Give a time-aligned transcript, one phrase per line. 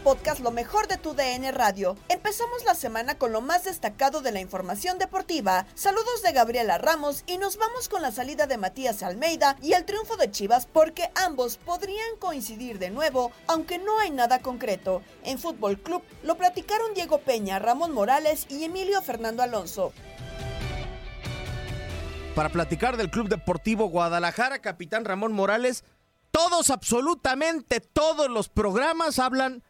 [0.00, 4.32] Podcast Lo mejor de tu DN Radio, empezamos la semana con lo más destacado de
[4.32, 5.66] la información deportiva.
[5.74, 9.84] Saludos de Gabriela Ramos y nos vamos con la salida de Matías Almeida y el
[9.84, 15.02] triunfo de Chivas porque ambos podrían coincidir de nuevo, aunque no hay nada concreto.
[15.22, 19.92] En Fútbol Club lo platicaron Diego Peña, Ramón Morales y Emilio Fernando Alonso.
[22.34, 25.84] Para platicar del Club Deportivo Guadalajara, capitán Ramón Morales,
[26.30, 29.62] todos, absolutamente todos los programas hablan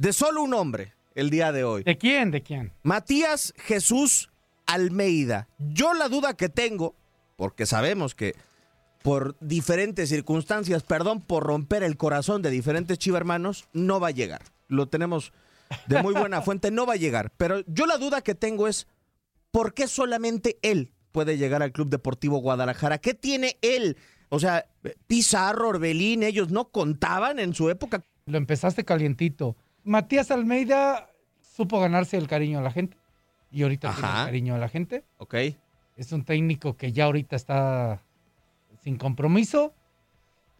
[0.00, 1.82] de solo un hombre el día de hoy.
[1.82, 2.30] ¿De quién?
[2.30, 2.72] ¿De quién?
[2.82, 4.30] Matías Jesús
[4.64, 5.46] Almeida.
[5.58, 6.94] Yo la duda que tengo,
[7.36, 8.34] porque sabemos que
[9.02, 14.40] por diferentes circunstancias, perdón por romper el corazón de diferentes chivermanos, no va a llegar.
[14.68, 15.34] Lo tenemos
[15.86, 17.30] de muy buena fuente, no va a llegar.
[17.36, 18.86] Pero yo la duda que tengo es,
[19.50, 22.96] ¿por qué solamente él puede llegar al Club Deportivo Guadalajara?
[22.96, 23.98] ¿Qué tiene él?
[24.30, 24.64] O sea,
[25.06, 28.06] Pizarro, Orbelín, ellos no contaban en su época.
[28.24, 29.56] Lo empezaste calientito.
[29.84, 31.10] Matías Almeida
[31.40, 32.96] supo ganarse el cariño de la gente.
[33.50, 34.20] Y ahorita tiene Ajá.
[34.20, 35.04] el cariño de la gente.
[35.18, 35.34] Ok.
[35.96, 38.02] Es un técnico que ya ahorita está
[38.82, 39.74] sin compromiso.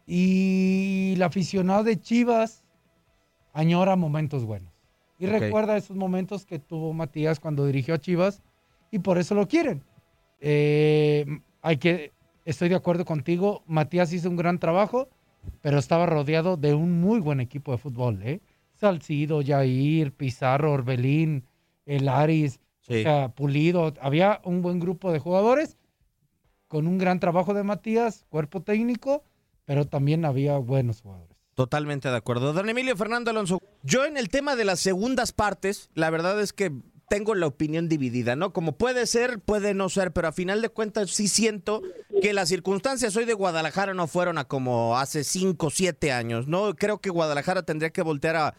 [0.06, 2.64] Y el aficionado de Chivas
[3.52, 4.72] añora momentos buenos.
[5.18, 8.42] Y recuerda esos momentos que tuvo Matías cuando dirigió a Chivas
[8.90, 9.82] y por eso lo quieren.
[10.40, 11.26] Eh,
[11.60, 12.12] hay que,
[12.46, 15.08] estoy de acuerdo contigo, Matías hizo un gran trabajo,
[15.60, 18.40] pero estaba rodeado de un muy buen equipo de fútbol, ¿eh?
[18.80, 21.44] Salcido, Jair, Pizarro, Orbelín,
[21.86, 23.02] El Aris, o Sí.
[23.02, 23.92] sea, Pulido.
[24.00, 25.76] Había un buen grupo de jugadores
[26.66, 29.22] con un gran trabajo de Matías, cuerpo técnico,
[29.64, 31.36] pero también había buenos jugadores.
[31.54, 32.52] Totalmente de acuerdo.
[32.54, 36.52] Don Emilio Fernando Alonso, yo en el tema de las segundas partes, la verdad es
[36.52, 36.72] que
[37.10, 38.52] tengo la opinión dividida, ¿no?
[38.52, 41.82] Como puede ser, puede no ser, pero a final de cuentas sí siento
[42.22, 46.72] que las circunstancias hoy de Guadalajara no fueron a como hace 5, 7 años, ¿no?
[46.76, 48.54] Creo que Guadalajara tendría que voltear a,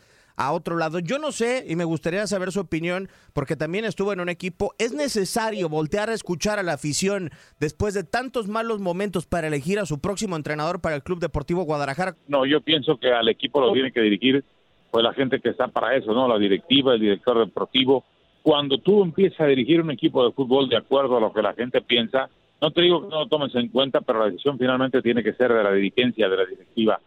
[0.51, 0.97] otro lado.
[0.99, 4.73] Yo no sé, y me gustaría saber su opinión, porque también estuvo en un equipo.
[4.79, 9.77] ¿Es necesario voltear a escuchar a la afición después de tantos malos momentos para elegir
[9.77, 12.15] a su próximo entrenador para el Club Deportivo Guadalajara?
[12.27, 14.43] No, yo pienso que al equipo lo tiene que dirigir
[14.89, 16.27] pues la gente que está para eso, ¿no?
[16.27, 18.03] La directiva, el director deportivo.
[18.41, 21.53] Cuando tú empiezas a dirigir un equipo de fútbol de acuerdo a lo que la
[21.53, 22.29] gente piensa,
[22.59, 25.33] no te digo que no lo tomes en cuenta, pero la decisión finalmente tiene que
[25.33, 26.99] ser de la dirigencia, de la directiva.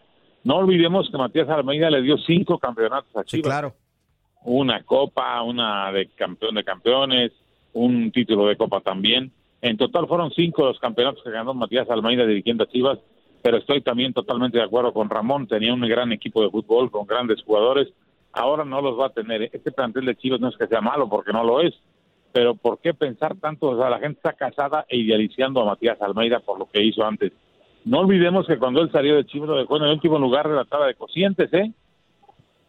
[0.45, 3.47] No olvidemos que Matías Almeida le dio cinco campeonatos a Chivas.
[3.47, 3.75] claro.
[4.45, 7.33] Una copa, una de campeón de campeones,
[7.73, 9.33] un título de copa también.
[9.63, 12.99] En total fueron cinco los campeonatos que ganó Matías Almeida dirigiendo a Chivas
[13.45, 17.07] pero estoy también totalmente de acuerdo con Ramón, tenía un gran equipo de fútbol con
[17.07, 17.89] grandes jugadores,
[18.35, 19.43] ahora no los va a tener.
[19.53, 21.75] Este plantel de Chivas no es que sea malo, porque no lo es,
[22.33, 23.69] pero ¿por qué pensar tanto?
[23.69, 27.05] O sea, la gente está casada e idealizando a Matías Almeida por lo que hizo
[27.05, 27.33] antes.
[27.85, 30.55] No olvidemos que cuando él salió de Chivas lo dejó en el último lugar de
[30.57, 31.73] la tabla de cocientes, ¿eh?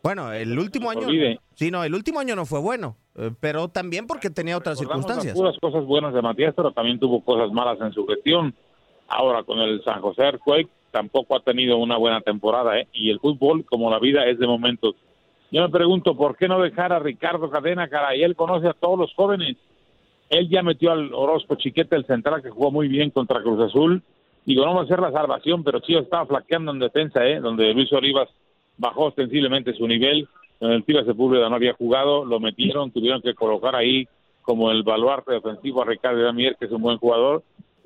[0.03, 1.07] Bueno, el último año.
[1.55, 5.35] Sí, no, el último año no fue bueno, eh, pero también porque tenía otras circunstancias.
[5.35, 8.53] Las cosas buenas de Matías, pero también tuvo cosas malas en su gestión.
[9.07, 12.87] Ahora con el San José Earthquake tampoco ha tenido una buena temporada, ¿eh?
[12.93, 14.95] Y el fútbol, como la vida, es de momentos.
[15.55, 18.13] Yo me pregunto, ¿por qué no dejar a Ricardo Cadena, cara?
[18.13, 19.55] Y él conoce a todos los jóvenes.
[20.29, 24.03] Él ya metió al Orozco Chiquete, el central, que jugó muy bien contra Cruz Azul.
[24.43, 27.39] Digo, no va a ser la salvación, pero Chivas estaba flaqueando en defensa, ¿eh?
[27.39, 28.27] Donde Luis Olivas
[28.75, 30.27] bajó ostensiblemente su nivel,
[30.59, 34.09] en el Tigre Sepúlveda no había jugado, lo metieron, tuvieron que colocar ahí
[34.41, 37.43] como el baluarte defensivo a Ricardo Damier, que es un buen jugador,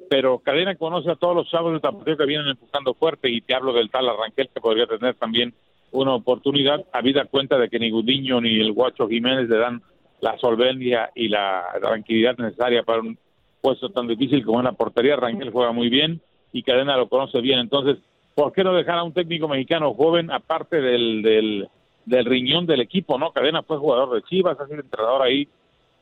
[0.10, 3.54] pero Cadena conoce a todos los chavos de Tapateo que vienen empujando fuerte y te
[3.54, 5.54] hablo del tal Arranquel que podría tener también
[5.92, 9.82] una oportunidad, habida cuenta de que ni Gudiño ni el Guacho Jiménez le dan
[10.22, 13.18] la solvencia y la tranquilidad necesaria para un
[13.62, 15.16] puesto tan difícil como en la portería.
[15.16, 16.22] Rangel juega muy bien
[16.52, 17.60] y Cadena lo conoce bien.
[17.60, 17.98] Entonces,
[18.36, 21.22] ¿por qué no dejar a un técnico mexicano joven aparte del,
[22.06, 23.32] del, riñón del equipo, no?
[23.32, 25.48] Cadena fue jugador de Chivas, ha sido entrenador ahí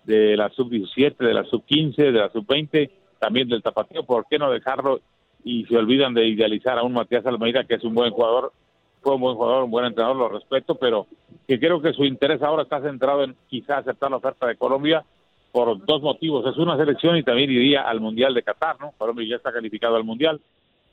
[0.03, 2.89] de la sub-17, de la sub-15, de la sub-20,
[3.19, 5.01] también del Tapatío, ¿por qué no dejarlo?
[5.43, 8.53] Y se olvidan de idealizar a un Matías Almeida, que es un buen jugador,
[9.01, 11.07] fue un buen jugador, un buen entrenador, lo respeto, pero
[11.47, 15.03] que creo que su interés ahora está centrado en quizá aceptar la oferta de Colombia
[15.51, 16.45] por dos motivos.
[16.45, 18.91] Es una selección y también iría al Mundial de Qatar, ¿no?
[18.97, 20.39] Colombia ya está calificado al Mundial.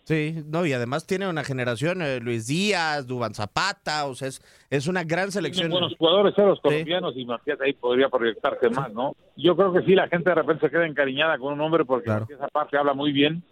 [0.05, 4.43] Sí, no, y además tiene una generación, eh, Luis Díaz, Duban Zapata, o sea, es,
[4.69, 5.71] es una gran selección.
[5.71, 9.17] Tienen buenos jugadores, los colombianos, y Matías ahí podría proyectarse más, ¿no?
[9.35, 12.11] Yo creo que sí, la gente de repente se queda encariñada con un hombre porque
[12.11, 13.43] Matías aparte habla muy bien,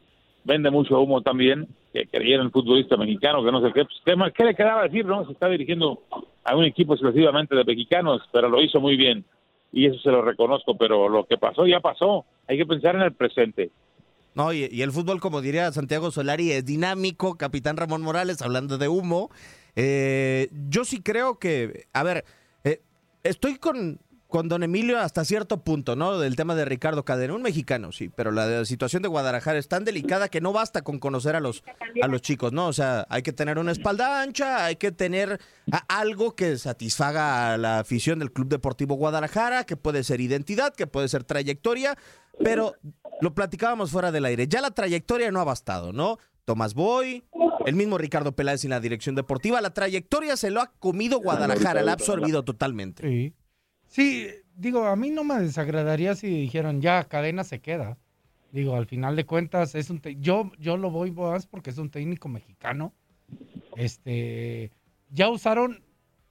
[0.44, 4.00] vende mucho humo también, que creía en el futbolista mexicano, que no sé qué, pues,
[4.04, 5.24] ¿qué, ¿qué, le quedaba decir, no?
[5.26, 6.02] Se está dirigiendo
[6.44, 9.24] a un equipo exclusivamente de mexicanos, pero lo hizo muy bien,
[9.72, 13.02] y eso se lo reconozco, pero lo que pasó ya pasó, hay que pensar en
[13.02, 13.70] el presente.
[14.34, 17.36] No, y, el fútbol, como diría Santiago Solari, es dinámico.
[17.36, 19.30] Capitán Ramón Morales, hablando de humo.
[19.76, 22.24] Eh, yo sí creo que, a ver,
[22.64, 22.80] eh,
[23.24, 23.98] estoy con,
[24.32, 26.18] con don Emilio hasta cierto punto, ¿no?
[26.18, 29.84] Del tema de Ricardo Cadena, un mexicano, sí, pero la situación de Guadalajara es tan
[29.84, 31.62] delicada que no basta con conocer a los,
[32.00, 32.66] a los chicos, ¿no?
[32.66, 35.38] O sea, hay que tener una espalda ancha, hay que tener
[35.86, 40.86] algo que satisfaga a la afición del Club Deportivo Guadalajara, que puede ser identidad, que
[40.86, 41.98] puede ser trayectoria,
[42.42, 42.74] pero
[43.20, 44.48] lo platicábamos fuera del aire.
[44.48, 46.16] Ya la trayectoria no ha bastado, ¿no?
[46.46, 47.22] Tomás Boy,
[47.66, 51.82] el mismo Ricardo Peláez en la dirección deportiva, la trayectoria se lo ha comido Guadalajara,
[51.82, 53.06] la ha absorbido totalmente.
[53.06, 53.34] Sí.
[53.92, 57.98] Sí, digo, a mí no me desagradaría si dijeran ya, cadena se queda.
[58.50, 61.90] Digo, al final de cuentas, es un yo, yo lo voy más porque es un
[61.90, 62.94] técnico mexicano.
[63.76, 64.70] Este,
[65.10, 65.82] ya usaron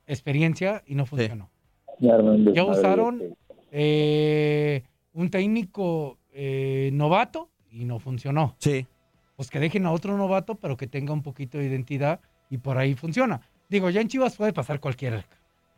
[0.07, 1.51] experiencia y no funcionó.
[1.99, 3.37] Ya usaron
[3.71, 4.81] eh,
[5.13, 8.55] un técnico eh, novato y no funcionó.
[8.57, 8.87] Sí.
[9.35, 12.79] Pues que dejen a otro novato, pero que tenga un poquito de identidad y por
[12.79, 13.41] ahí funciona.
[13.69, 15.23] Digo, ya en Chivas puede pasar cualquiera.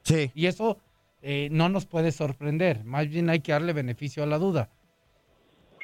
[0.03, 0.31] Sí.
[0.33, 0.77] Y eso
[1.23, 2.83] eh, no nos puede sorprender.
[2.83, 4.69] Más bien hay que darle beneficio a la duda.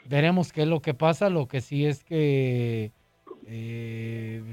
[0.06, 1.30] Veremos qué es lo que pasa.
[1.30, 2.92] Lo que sí es que
[3.48, 4.44] eh,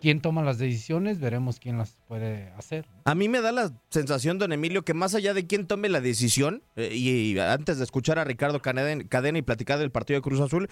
[0.00, 2.86] quién toma las decisiones, veremos quién las puede hacer.
[3.04, 6.00] A mí me da la sensación, don Emilio, que más allá de quién tome la
[6.00, 10.40] decisión, eh, y, antes de escuchar a Ricardo Cadena y platicar del partido de Cruz
[10.40, 10.68] Azul,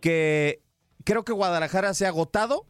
[0.00, 0.62] que
[1.04, 2.64] creo que Guadalajara se ha agotado,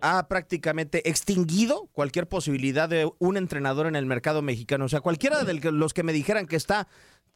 [0.00, 4.86] ha prácticamente extinguido cualquier posibilidad de un entrenador en el mercado mexicano.
[4.86, 6.88] O sea, cualquiera de los que me dijeran que está,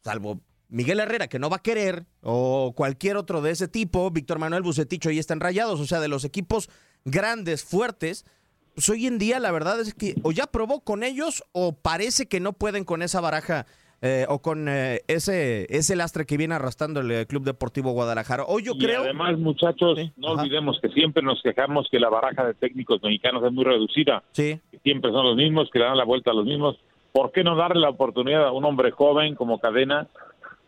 [0.03, 4.39] salvo Miguel Herrera, que no va a querer, o cualquier otro de ese tipo, Víctor
[4.39, 6.69] Manuel Buceticho, y están rayados, o sea, de los equipos
[7.03, 8.25] grandes, fuertes,
[8.73, 12.27] pues hoy en día la verdad es que o ya probó con ellos o parece
[12.27, 13.65] que no pueden con esa baraja
[14.01, 18.45] eh, o con eh, ese ese lastre que viene arrastrando el eh, Club Deportivo Guadalajara.
[18.47, 19.01] Hoy yo y creo.
[19.01, 23.51] Además, muchachos, no olvidemos que siempre nos quejamos que la baraja de técnicos mexicanos es
[23.51, 24.23] muy reducida.
[24.31, 24.59] Sí.
[24.83, 26.77] siempre son los mismos, que le dan la vuelta a los mismos.
[27.11, 30.07] ¿Por qué no darle la oportunidad a un hombre joven como Cadena,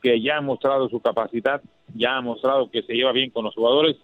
[0.02, 1.62] que ya ha mostrado su capacidad,
[1.96, 3.96] ya ha mostrado que se lleva bien con los jugadores?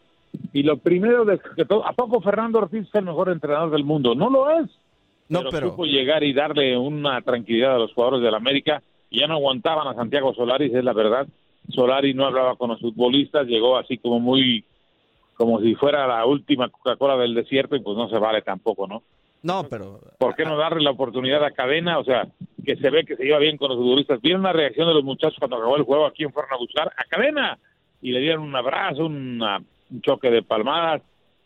[0.54, 3.84] Y lo primero de que todo, ¿a poco Fernando Ortiz es el mejor entrenador del
[3.84, 4.16] mundo?
[4.16, 4.70] No lo es.
[5.28, 8.82] No, pero, supo llegar y darle una tranquilidad a los jugadores del América.
[9.12, 11.28] Ya no aguantaban a Santiago Solari, es la verdad.
[11.70, 14.64] Solari no hablaba con los futbolistas, llegó así como muy,
[15.36, 19.04] como si fuera la última Coca-Cola del desierto y pues no se vale tampoco, ¿no?
[19.42, 20.00] No, pero...
[20.18, 21.98] ¿Por qué no darle la oportunidad a Cadena?
[22.00, 22.28] O sea,
[22.66, 24.22] que se ve que se lleva bien con los futbolistas.
[24.22, 26.06] ¿Vieron la reacción de los muchachos cuando acabó el juego?
[26.06, 26.88] ¿A quién fueron a buscar?
[26.98, 27.58] A Cadena.
[28.02, 29.62] Y le dieron un abrazo, una
[29.92, 31.02] un choque de palmadas.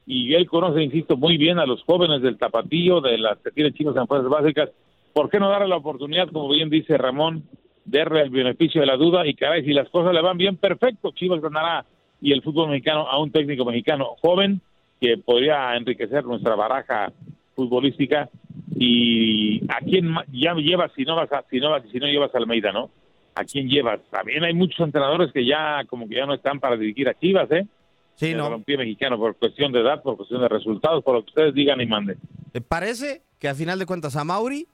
[0.05, 3.73] y él conoce, insisto, muy bien a los jóvenes del tapatío, de las que tienen
[3.73, 4.69] chicos en fuerzas básicas.
[5.13, 7.43] ¿Por qué no darle la oportunidad, como bien dice Ramón,
[7.85, 9.25] de darle el beneficio de la duda?
[9.27, 11.85] Y caray, si las cosas le van bien, perfecto, Chivas ganará
[12.21, 14.61] y el fútbol mexicano a un técnico mexicano joven
[14.99, 17.11] que podría enriquecer nuestra baraja
[17.55, 18.29] futbolística
[18.75, 22.33] y a quién ya llevas si no vas a, si no vas si no llevas
[22.33, 22.89] a Almeida, ¿no?
[23.35, 23.99] ¿A quién llevas?
[24.09, 27.51] También hay muchos entrenadores que ya como que ya no están para dirigir a Chivas,
[27.51, 27.67] ¿eh?
[28.15, 28.63] Sí, no.
[28.65, 31.87] mexicano por cuestión de edad, por cuestión de resultados, por lo que ustedes digan y
[31.87, 32.17] manden.
[32.53, 34.67] Eh, Parece que a final de cuentas a Mauri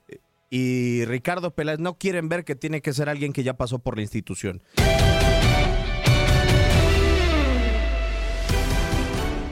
[0.50, 3.96] y Ricardo Peláez no quieren ver que tiene que ser alguien que ya pasó por
[3.96, 4.62] la institución.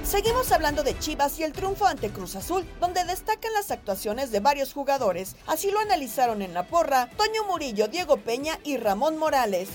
[0.03, 4.41] Seguimos hablando de Chivas y el triunfo ante Cruz Azul, donde destacan las actuaciones de
[4.41, 5.37] varios jugadores.
[5.47, 9.69] Así lo analizaron en la porra Toño Murillo, Diego Peña y Ramón Morales.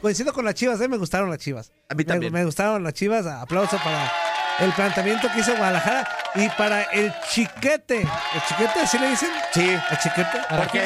[0.00, 0.88] Coincido con las chivas, ¿eh?
[0.88, 1.72] me gustaron las chivas.
[1.88, 2.32] A mí también.
[2.32, 3.26] Me, me gustaron las chivas.
[3.26, 4.10] Aplauso para
[4.60, 8.00] el planteamiento que hizo Guadalajara y para el chiquete.
[8.02, 8.80] ¿El chiquete?
[8.80, 9.30] ¿Así le dicen?
[9.52, 9.68] Sí.
[9.68, 10.38] ¿El chiquete?
[10.50, 10.78] Orozco.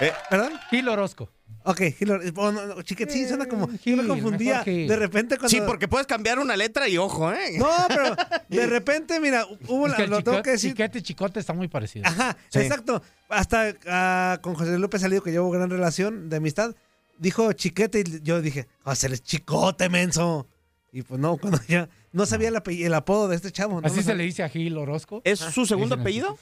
[0.00, 0.52] Eh, ¿Perdón?
[0.70, 1.30] Gil Orozco.
[1.64, 3.68] Ok, Gil Or- oh, no, no, chiquete, sí, suena como.
[3.68, 4.62] Gil, yo me confundía.
[4.64, 5.48] De repente cuando.
[5.48, 7.56] Sí, porque puedes cambiar una letra y ojo, ¿eh?
[7.56, 8.16] No, pero
[8.48, 10.72] de repente, mira, hubo Es la- que el lo tengo que decir.
[10.72, 12.06] chiquete y chicote está muy parecido.
[12.08, 12.58] Ajá, Sí.
[12.58, 13.00] exacto.
[13.28, 16.74] Hasta ah, con José López Salido, que llevo gran relación de amistad,
[17.18, 20.48] dijo chiquete y yo dije, José es chicote, menso.
[20.90, 23.80] Y pues no, cuando ya no sabía el, apodo de este chavo.
[23.80, 23.86] ¿no?
[23.86, 25.22] Así No se le dice a Gil Orozco.
[25.24, 26.38] ¿Es su segundo apellido?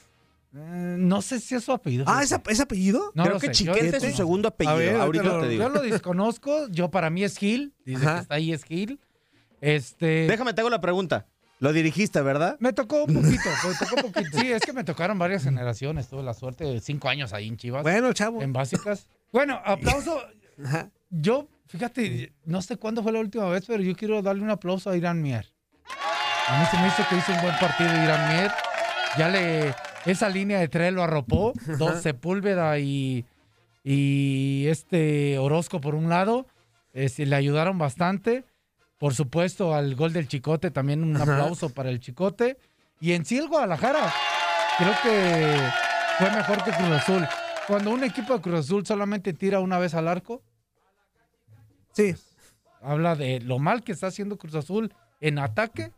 [0.53, 2.03] Eh, no sé si es su apellido.
[2.07, 3.11] Ah, ¿es, ap- ¿es apellido?
[3.15, 3.63] No Creo lo que sé.
[3.63, 4.75] Yo- Chiquete es su segundo apellido.
[4.77, 5.63] Ver, Ahorita te digo.
[5.63, 6.67] Yo lo desconozco.
[6.67, 7.73] Yo para mí es Gil.
[7.85, 8.15] Dice Ajá.
[8.15, 8.99] que está ahí es Gil.
[9.61, 10.27] Este.
[10.27, 11.27] Déjame te hago la pregunta.
[11.59, 12.57] Lo dirigiste, ¿verdad?
[12.59, 14.39] Me tocó un poquito, me tocó un poquito.
[14.39, 16.07] Sí, es que me tocaron varias generaciones.
[16.07, 17.83] Tuve la suerte de cinco años ahí en Chivas.
[17.83, 18.41] Bueno, chavo.
[18.41, 19.07] En básicas.
[19.31, 20.19] Bueno, aplauso.
[20.65, 20.89] Ajá.
[21.11, 24.89] Yo, fíjate, no sé cuándo fue la última vez, pero yo quiero darle un aplauso
[24.89, 25.47] a Irán Mier.
[26.51, 28.51] A mí se me hizo que hizo un buen partido Irán Mier.
[29.17, 29.73] Ya le.
[30.05, 31.53] Esa línea de tres lo arropó.
[31.77, 33.25] Dos Sepúlveda y.
[33.83, 36.45] Y este Orozco por un lado.
[36.93, 38.43] este, le ayudaron bastante.
[38.97, 42.57] Por supuesto, al gol del Chicote, también un aplauso para el Chicote.
[42.99, 44.13] Y en sí el Guadalajara,
[44.77, 45.57] creo que
[46.19, 47.27] fue mejor que Cruz Azul.
[47.67, 50.43] Cuando un equipo de Cruz Azul solamente tira una vez al arco,
[51.93, 52.13] Sí.
[52.81, 55.91] habla de lo mal que está haciendo Cruz Azul en ataque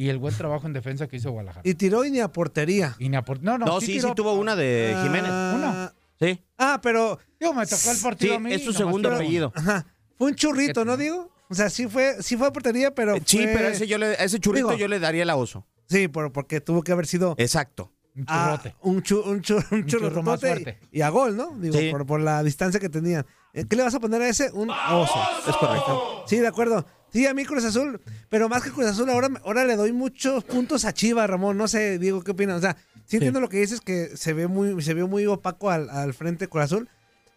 [0.00, 1.62] y el buen trabajo en defensa que hizo Guadalajara.
[1.68, 2.94] Y tiró y ni a portería.
[3.00, 5.30] Y ni a por- No, no, No, sí, sí, tiró- tuvo una de Ah, Jiménez.
[5.30, 5.92] Una.
[6.20, 6.40] Sí.
[6.56, 7.18] Ah, pero.
[7.40, 8.52] Digo, me tocó el Sí, partido a mí.
[8.52, 9.52] es su segundo apellido.
[9.56, 9.86] Ajá.
[10.16, 11.30] Fue un churrito, ¿no digo?
[11.48, 13.16] O sea, sí fue, sí fue a portería, pero.
[13.24, 15.66] Sí, fue- pero ese, yo le, ese churrito Digo- yo le daría el oso.
[15.88, 17.34] Sí, por- porque tuvo que haber sido.
[17.38, 17.92] Exacto.
[18.18, 18.74] Un a churrote.
[18.82, 20.78] un, chu- un, chu- un Un churro más fuerte.
[20.92, 21.50] y, y a gol, ¿no?
[21.58, 21.90] Digo, Sí.
[21.90, 23.24] por, por la distancia que tenían.
[23.52, 24.50] Eh, ¿Qué le vas a poner a ese?
[24.52, 25.20] Un oso.
[25.48, 26.24] Es correcto.
[26.26, 26.84] Sí, de acuerdo.
[27.12, 30.44] Sí, a mí Cruz Azul, pero más que Cruz Azul, ahora, ahora le doy muchos
[30.44, 31.56] puntos a Chivas, Ramón.
[31.56, 32.58] No sé, Diego, ¿qué opinas?
[32.58, 35.70] O sea, sí entiendo lo que dices, que se ve muy, se vio muy opaco
[35.70, 36.88] al, al frente Cruz Azul,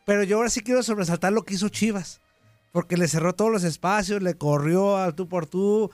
[0.05, 2.19] pero yo ahora sí quiero sobresaltar lo que hizo Chivas.
[2.73, 5.91] Porque le cerró todos los espacios, le corrió al tú por tú.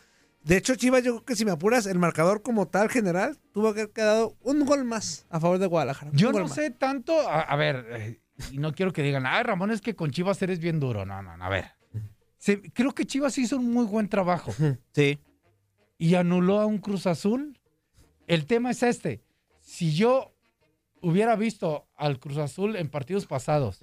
[0.47, 3.73] De hecho, Chivas, yo creo que si me apuras, el marcador como tal general tuvo
[3.73, 6.11] que haber quedado un gol más a favor de Guadalajara.
[6.13, 6.53] Yo no más.
[6.55, 7.27] sé tanto.
[7.29, 10.41] A, a ver, eh, y no quiero que digan, ay, Ramón, es que con Chivas
[10.41, 11.05] eres bien duro.
[11.05, 11.71] No, no, no, a ver.
[12.37, 14.53] Se- creo que Chivas hizo un muy buen trabajo
[14.93, 15.19] Sí.
[15.97, 17.59] y anuló a un Cruz Azul.
[18.27, 19.21] El tema es este.
[19.59, 20.33] Si yo
[21.01, 23.79] hubiera visto al Cruz Azul en partidos pasados,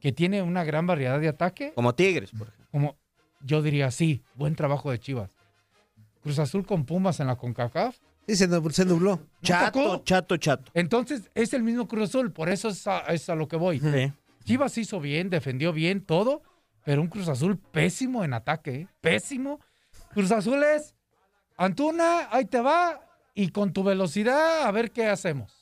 [0.00, 2.66] que tiene una gran variedad de ataque, Como Tigres, por ejemplo.
[2.70, 2.96] como
[3.42, 5.36] yo diría, sí, buen trabajo de Chivas.
[6.22, 7.96] Cruz Azul con Pumas en la CONCACAF.
[8.28, 9.20] Sí, se, se nubló.
[9.42, 10.04] Chato, tocó.
[10.04, 10.70] chato, chato.
[10.74, 13.80] Entonces, es el mismo Cruz Azul, por eso es a, es a lo que voy.
[13.80, 14.12] Sí.
[14.44, 16.42] Chivas hizo bien, defendió bien todo,
[16.84, 18.88] pero un Cruz Azul pésimo en ataque, ¿eh?
[19.00, 19.60] pésimo.
[20.12, 20.94] Cruz Azul es
[21.56, 23.00] Antuna, ahí te va,
[23.34, 25.52] y con tu velocidad, a ver qué hacemos.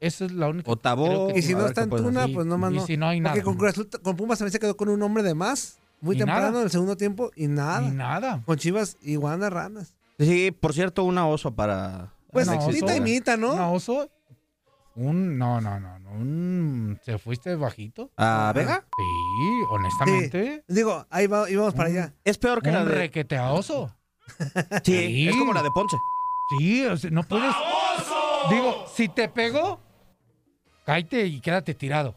[0.00, 0.70] Esa es la única.
[0.72, 0.76] O
[1.28, 2.34] que- Y si no está qué en puede Tuna, hacer.
[2.34, 2.86] pues no más Y no.
[2.86, 3.44] si no hay Porque nada.
[3.44, 6.18] con, Cruz Azul- con Pumas también se quedó con un hombre de más, muy Y
[6.18, 6.58] temprano nada.
[6.58, 7.80] en el segundo tiempo, y nada.
[7.80, 8.42] Ni nada.
[8.44, 9.94] Con Chivas iguana ranas.
[10.18, 12.12] Sí, por cierto, una oso para.
[12.30, 13.00] Pues y Vega.
[13.00, 13.54] mitad, ¿no?
[13.54, 14.10] ¿Un oso?
[14.94, 18.10] Un, no, no, no, no, un, ¿te fuiste bajito?
[18.18, 18.84] ¿A Vega?
[18.94, 20.64] Sí, honestamente.
[20.68, 22.14] Digo, ahí va, íbamos para Un- allá.
[22.24, 22.94] Es peor que la Un de.
[22.96, 23.94] requete a oso.
[24.84, 25.28] Sí, Sí.
[25.28, 25.96] es como la de Ponce.
[26.58, 27.54] Sí, o sea, no puedes.
[28.50, 29.80] Digo, si te pegó,
[30.84, 32.14] cállate y quédate tirado.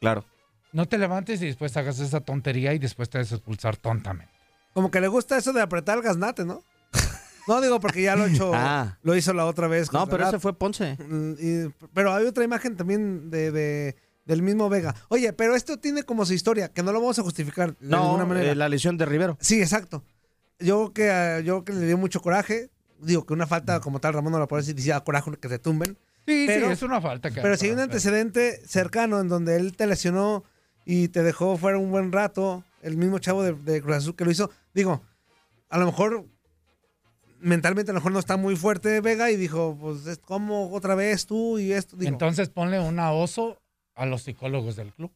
[0.00, 0.24] Claro.
[0.72, 4.32] No te levantes y después hagas esa tontería y después te vas a expulsar tontamente.
[4.74, 6.62] Como que le gusta eso de apretar el gaznate, ¿no?
[7.48, 8.98] No digo porque ya lo hecho, Ah.
[9.02, 9.90] lo hizo la otra vez.
[9.92, 10.96] No, pero ese Gat- fue Ponce.
[10.98, 13.96] Mm, y- pero hay otra imagen también de, de-
[14.26, 14.94] del mismo Vega.
[15.08, 18.02] Oye, pero esto tiene como su historia, que no lo vamos a justificar de No,
[18.04, 18.52] ninguna manera.
[18.52, 19.38] eh, la lesión de Rivero.
[19.40, 20.04] Sí, exacto.
[20.58, 22.68] Yo creo que, yo creo que le dio mucho coraje.
[23.00, 25.48] digo que una falta como tal, Ramón no la puede decir, dice, "Ah, coraje que
[25.48, 25.96] te tumben.
[26.26, 27.30] Sí, Pero- sí, es una falta.
[27.30, 30.44] que Pero si hay un antecedente cercano en donde él te lesionó
[30.90, 34.24] y te dejó fuera un buen rato, el mismo chavo de, de Cruz Azul que
[34.24, 35.02] lo hizo, digo,
[35.68, 36.24] a lo mejor
[37.40, 40.94] mentalmente a lo mejor no está muy fuerte Vega y dijo, pues es como otra
[40.94, 41.94] vez tú y esto.
[41.94, 43.60] Digo, Entonces ponle una oso
[43.94, 45.12] a los psicólogos del club.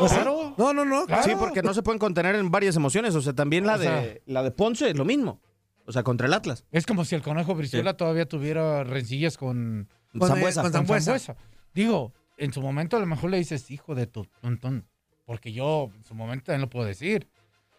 [0.00, 0.54] pues, claro.
[0.58, 1.06] No, no, no.
[1.22, 3.14] Sí, porque no se pueden contener en varias emociones.
[3.14, 5.40] O sea, también la, O sea- de, la de Ponce es lo mismo.
[5.86, 6.64] O sea, contra el Atlas.
[6.72, 10.28] Es como si el conejo Brizuela todavía tuviera rencillas con, Con.
[10.28, 11.36] Zambuesa.
[11.72, 14.86] Digo, en su momento a lo mejor le dices, hijo de tu tontón.
[15.24, 17.28] Porque yo en su momento también lo puedo decir.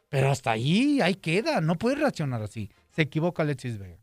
[0.10, 1.62] Pero hasta ahí, ahí queda.
[1.62, 2.70] No puedes reaccionar así.
[2.92, 3.98] Se equivoca Alexis Vega.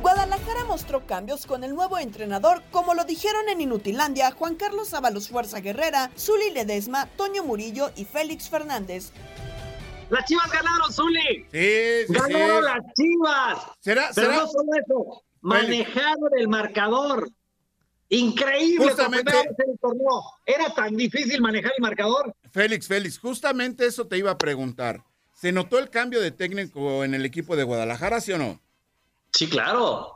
[0.00, 5.28] Guadalajara mostró cambios con el nuevo entrenador, como lo dijeron en Inutilandia Juan Carlos Ábalos
[5.28, 9.10] Fuerza Guerrera, Zuli Ledesma, Toño Murillo y Félix Fernández.
[10.10, 11.44] Las chivas ganaron, Zuli.
[11.50, 12.64] Sí, sí, Ganaron sí.
[12.64, 13.58] las chivas.
[13.80, 17.30] ¿Será- Pero será- no solo eso, manejaron el marcador.
[18.08, 20.22] Increíble, Justamente- el torneo.
[20.44, 22.34] ¿Era tan difícil manejar el marcador?
[22.52, 25.02] Félix, Félix, justamente eso te iba a preguntar.
[25.34, 28.60] ¿Se notó el cambio de técnico en el equipo de Guadalajara, sí o no?
[29.32, 30.12] Sí, claro.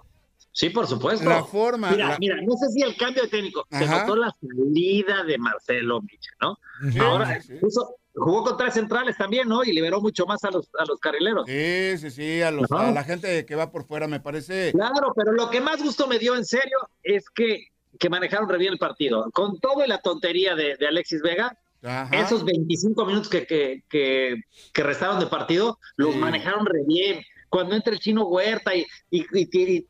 [0.52, 1.28] Sí, por supuesto.
[1.28, 3.66] La forma, Mira, la- mira, no sé si el cambio de técnico.
[3.70, 6.58] Se notó la salida de Marcelo Micha, ¿no?
[6.90, 7.54] Sí, Ahora, sí.
[7.60, 9.64] puso- jugó con tres centrales también, ¿no?
[9.64, 11.44] Y liberó mucho más a los, a los carrileros.
[11.46, 14.72] Sí, sí, sí, a, los- a la gente que va por fuera me parece.
[14.72, 17.66] Claro, pero lo que más gusto me dio en serio es que,
[17.98, 19.30] que manejaron re bien el partido.
[19.32, 22.14] Con todo y la tontería de, de Alexis Vega, Ajá.
[22.20, 26.18] esos 25 minutos que, que, que, que restaron de partido, los Sí.
[26.18, 27.22] manejaron re bien.
[27.48, 29.86] Cuando entra el chino Huerta y, y- y- y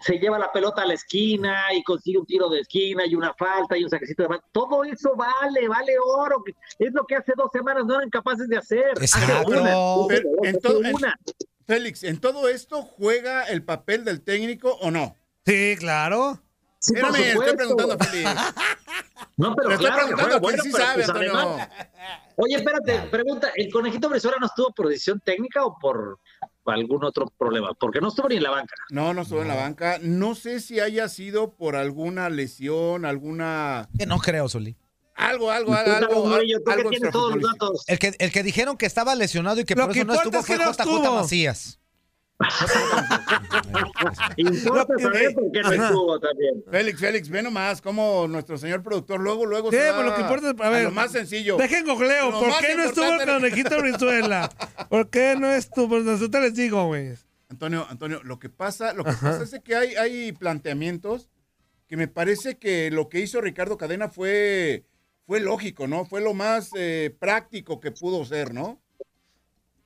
[0.00, 3.34] se lleva la pelota a la esquina y consigue un tiro de esquina y una
[3.34, 6.42] falta y un saquecito de mano, todo eso vale, vale oro.
[6.78, 8.92] Es lo que hace dos semanas no eran capaces de hacer.
[8.96, 9.50] Hace Exacto.
[9.50, 10.58] una, en-.
[11.66, 15.16] Félix, ¿en todo esto juega el papel del técnico o no?
[15.46, 16.40] Sí, claro.
[16.78, 17.56] Sí, Espérame, estoy supuesto.
[17.56, 18.30] preguntando a Félix.
[19.36, 21.68] No, pero Le estoy claro preguntando a quien sí pero, sabe, pues,
[22.36, 26.18] Oye, espérate, pregunta, ¿el conejito Brizuela no estuvo por decisión técnica o por
[26.64, 27.74] algún otro problema?
[27.74, 28.74] Porque no estuvo ni en la banca.
[28.90, 29.98] No, no estuvo en la banca.
[30.02, 33.88] No sé si haya sido por alguna lesión, alguna.
[33.98, 34.76] Que no creo, Zuli.
[35.14, 35.88] Algo, algo, algo.
[36.40, 37.84] Que algo todos los datos.
[37.86, 40.14] El que, el que dijeron que estaba lesionado y que Lo por que eso no
[40.14, 41.20] importa estuvo fue no JJ.
[41.22, 41.78] Macías.
[44.36, 45.86] Importa saber por qué no Ajá.
[45.86, 46.64] estuvo también.
[46.70, 50.20] Félix, Félix, ve nomás cómo nuestro señor productor luego, luego Sí, se pues lo que
[50.22, 51.56] importa a ver, lo más sencillo.
[51.56, 54.50] Dejen googleo, Lo ¿por más qué no estuvo el importante- conejito Brizuela?
[54.88, 55.88] ¿Por qué no estuvo?
[55.88, 57.12] Pues nosotros les digo, güey.
[57.48, 61.28] Antonio, Antonio, lo que pasa, lo que pasa es que hay, hay planteamientos
[61.86, 64.84] que me parece que lo que hizo Ricardo Cadena fue,
[65.26, 66.06] fue lógico, ¿no?
[66.06, 68.80] Fue lo más eh, práctico que pudo ser, ¿no?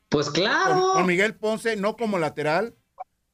[0.09, 0.93] Pues claro.
[0.95, 2.75] con Miguel Ponce, no como lateral,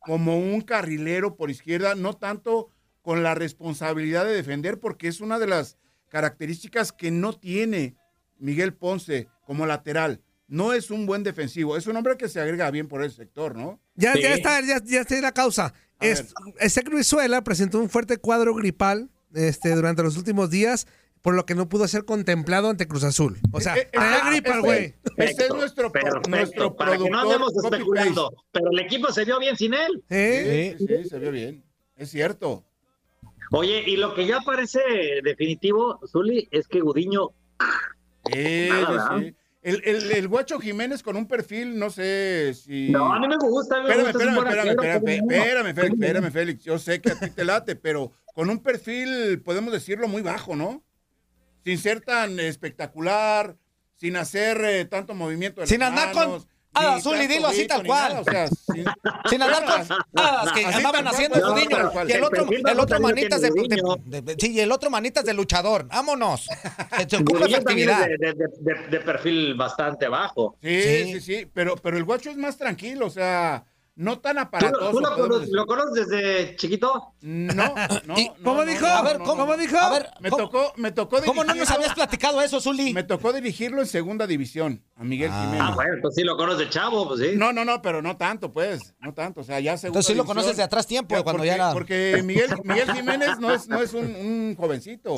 [0.01, 2.71] como un carrilero por izquierda, no tanto
[3.03, 5.77] con la responsabilidad de defender, porque es una de las
[6.09, 7.97] características que no tiene
[8.39, 10.21] Miguel Ponce como lateral.
[10.49, 13.57] No es un buen defensivo, es un hombre que se agrega bien por el sector,
[13.57, 13.81] ¿no?
[13.95, 14.23] Ya, Sí.
[14.23, 15.73] ya está, ya, ya está la causa.
[15.99, 20.87] A Es, Ezek Brizuela presentó un fuerte cuadro gripal este, durante los últimos días,
[21.23, 23.39] por lo que no pudo ser contemplado ante Cruz Azul.
[23.53, 24.95] O sea, Eh, eh, traía ah, gripa, ese- güey.
[25.17, 27.33] Ese es nuestro, Perfecto, nuestro para que no productor.
[27.33, 28.33] andemos especulando.
[28.53, 30.03] Pero el equipo se vio bien sin él.
[30.11, 30.75] ¿Eh?
[30.79, 31.63] Sí, sí, sí, se vio bien.
[31.97, 32.65] Es cierto.
[33.53, 34.81] Oye, y lo que ya parece
[35.23, 37.29] definitivo, Zuli, es que Gudiño.
[38.33, 39.35] Sí, Nada, sí.
[39.63, 42.89] El, el, el Guacho Jiménez con un perfil, no sé si.
[42.91, 43.77] No, a mí me gusta.
[43.77, 46.65] a mí me Espérame, gusta, espérame, espérame, espérame, espérame, Félix, espérame, Félix.
[46.65, 50.57] Yo sé que a ti te late, pero con un perfil, podemos decirlo, muy bajo,
[50.57, 50.83] ¿no?
[51.65, 53.57] Sin ser tan espectacular,
[53.97, 56.45] sin hacer eh, tanto movimiento de Sin las andar con-
[56.75, 58.09] Ah, Zuli, tanto dilo así tal cual.
[58.15, 58.85] nada, o sea, sin,
[59.29, 62.09] Sin andar con ah, que Así andaban haciendo el no, cual.
[62.09, 63.51] Y el otro, El otro manitas de,
[64.07, 65.87] de- de- Sí, y el otro manitas de luchador.
[65.89, 66.49] Vámonos.
[66.97, 70.57] Que se ocupa de- de- de perfil bastante bajo.
[70.63, 71.13] Sí, Sí.
[71.13, 74.91] sí, sí, pero, pero el Guacho es más tranquilo, o sea, no tan ¿Tú, aparatoso.
[74.91, 77.15] tú lo, lo conoces desde chiquito?
[77.21, 77.75] No,
[78.07, 78.87] no, Y- no, ¿Cómo no, dijo?
[78.87, 79.77] no, A ver, ¿cómo, dijo?
[79.77, 82.93] A ver, Me ¿cómo, tocó, me tocó ¿cómo no nos dirigirlo- habías platicado eso, Zuli?
[82.95, 85.41] Me tocó dirigirlo en segunda división, a Miguel Ah.
[85.45, 85.63] Jiménez.
[85.71, 87.31] Ah, bueno, pues sí lo conoces de chavo, pues sí.
[87.37, 90.15] No, no, no, pero no tanto, pues, no tanto, o sea, ya segunda Entonces sí
[90.17, 91.73] lo conoces de atrás tiempo, Ya, cuando porque, ya era...
[91.73, 95.17] Porque Miguel, Miguel Jiménez no es, no es un, un jovencito,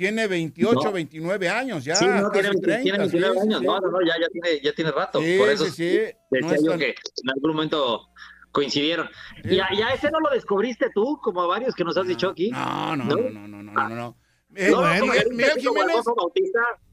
[0.00, 0.92] tiene 28, No.
[0.92, 2.80] 29 años ya, sí, no, tiene, 30.
[2.82, 3.60] tiene 29 sí, años.
[3.60, 3.66] sí.
[3.66, 5.18] No, no, no, ya, ya, tiene, ya tiene rato.
[5.18, 8.08] Por eso decía no es yo tan- que en algún momento
[8.50, 9.08] coincidieron.
[9.44, 12.06] Y, a, y a ese no lo descubriste tú, como a varios que nos has
[12.06, 12.50] dicho aquí.
[12.50, 13.16] No, no, ¿No?
[13.16, 14.16] no, no, no, no, no, no.
[14.56, 15.96] Eh, No, no, Miguel- porque Miguel Jiménez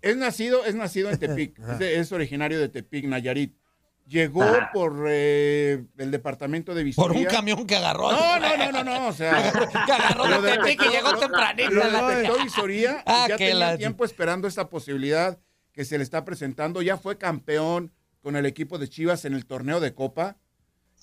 [0.02, 3.56] es nacido, es nacido en Tepic, es, de- es originario de Tepic, Nayarit.
[4.08, 4.70] Llegó Ah.
[4.74, 7.08] por eh, el departamento de Visoría.
[7.10, 8.10] Por un camión que agarró.
[8.12, 9.52] No, no, no, no, no, o sea.
[9.86, 11.72] Que agarró de Tepic y llegó tempranito.
[11.72, 15.38] Lo detectó Visoría Ah, y ya que tenía la- tiempo esperando esta posibilidad
[15.74, 16.82] que se le está presentando.
[16.82, 17.92] Ya fue campeón
[18.22, 20.38] con el equipo de Chivas en el torneo de Copa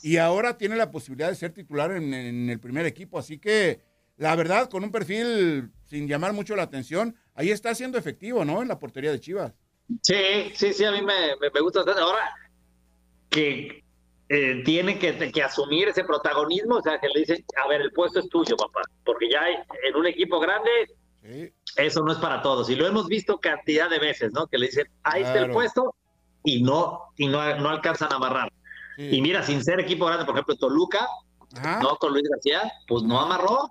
[0.02, 3.18] y ahora tiene la posibilidad de ser titular en, en el primer equipo.
[3.18, 3.80] Así que,
[4.16, 8.62] la verdad, con un perfil sin llamar mucho la atención, ahí está siendo efectivo, ¿no?
[8.62, 9.52] En la portería de Chivas.
[10.02, 12.00] Sí, sí, sí, a mí me, me, me gusta bastante.
[12.00, 12.34] Ahora
[13.34, 13.82] que
[14.28, 17.92] eh, tiene que, que asumir ese protagonismo, o sea, que le dicen, a ver, el
[17.92, 19.56] puesto es tuyo, papá, porque ya hay-
[19.88, 20.70] en un equipo grande
[21.76, 22.68] eso no es para todos.
[22.70, 24.46] Y lo hemos visto cantidad de veces, ¿no?
[24.46, 25.94] Que le dicen, ahí está el puesto
[26.42, 28.52] y no, y no, no alcanzan a amarrar.
[28.96, 31.06] Y mira, sin ser equipo grande, por ejemplo, Toluca,
[31.82, 31.96] ¿no?
[31.96, 33.70] Con Luis García, pues no amarró.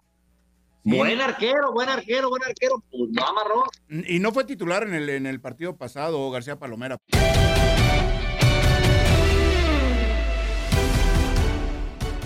[0.83, 3.63] Buen arquero, buen arquero, buen arquero, pues no amarró.
[3.89, 6.97] Y no fue titular en el, en el partido pasado, García Palomera.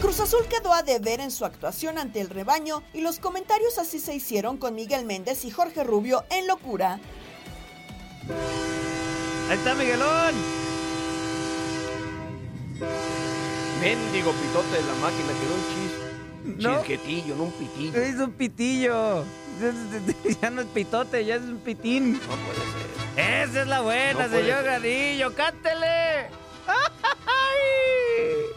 [0.02, 4.00] Cruz Azul quedó a deber en su actuación ante el rebaño y los comentarios así
[4.00, 7.00] se hicieron con Miguel Méndez y Jorge Rubio en locura.
[9.50, 10.36] Ahí está Miguelón.
[13.82, 16.64] Mendigo pitote de la máquina, quedó un chis.
[16.64, 16.78] ¿No?
[16.80, 18.02] Chisquetillo, no un pitillo.
[18.02, 19.24] Es un pitillo.
[20.42, 22.14] Ya no es pitote, ya es un pitín.
[22.14, 22.60] No puede
[23.16, 23.44] ser.
[23.50, 24.64] Esa es la buena, No señor ser.
[24.64, 25.34] Gradillo.
[25.34, 26.30] ¡Cántele!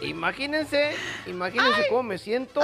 [0.02, 0.94] Imagínense,
[1.26, 2.60] imagínense cómo me siento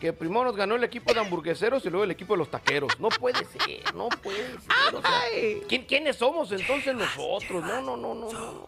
[0.00, 2.98] que primero nos ganó el equipo de hamburgueseros y luego el equipo de los taqueros.
[2.98, 4.94] No puede ser, no puede ser.
[4.94, 5.20] o sea,
[5.68, 7.64] ¿quién- ¿Quiénes somos entonces nosotros?
[7.64, 8.32] No, no, no, no.
[8.32, 8.66] no.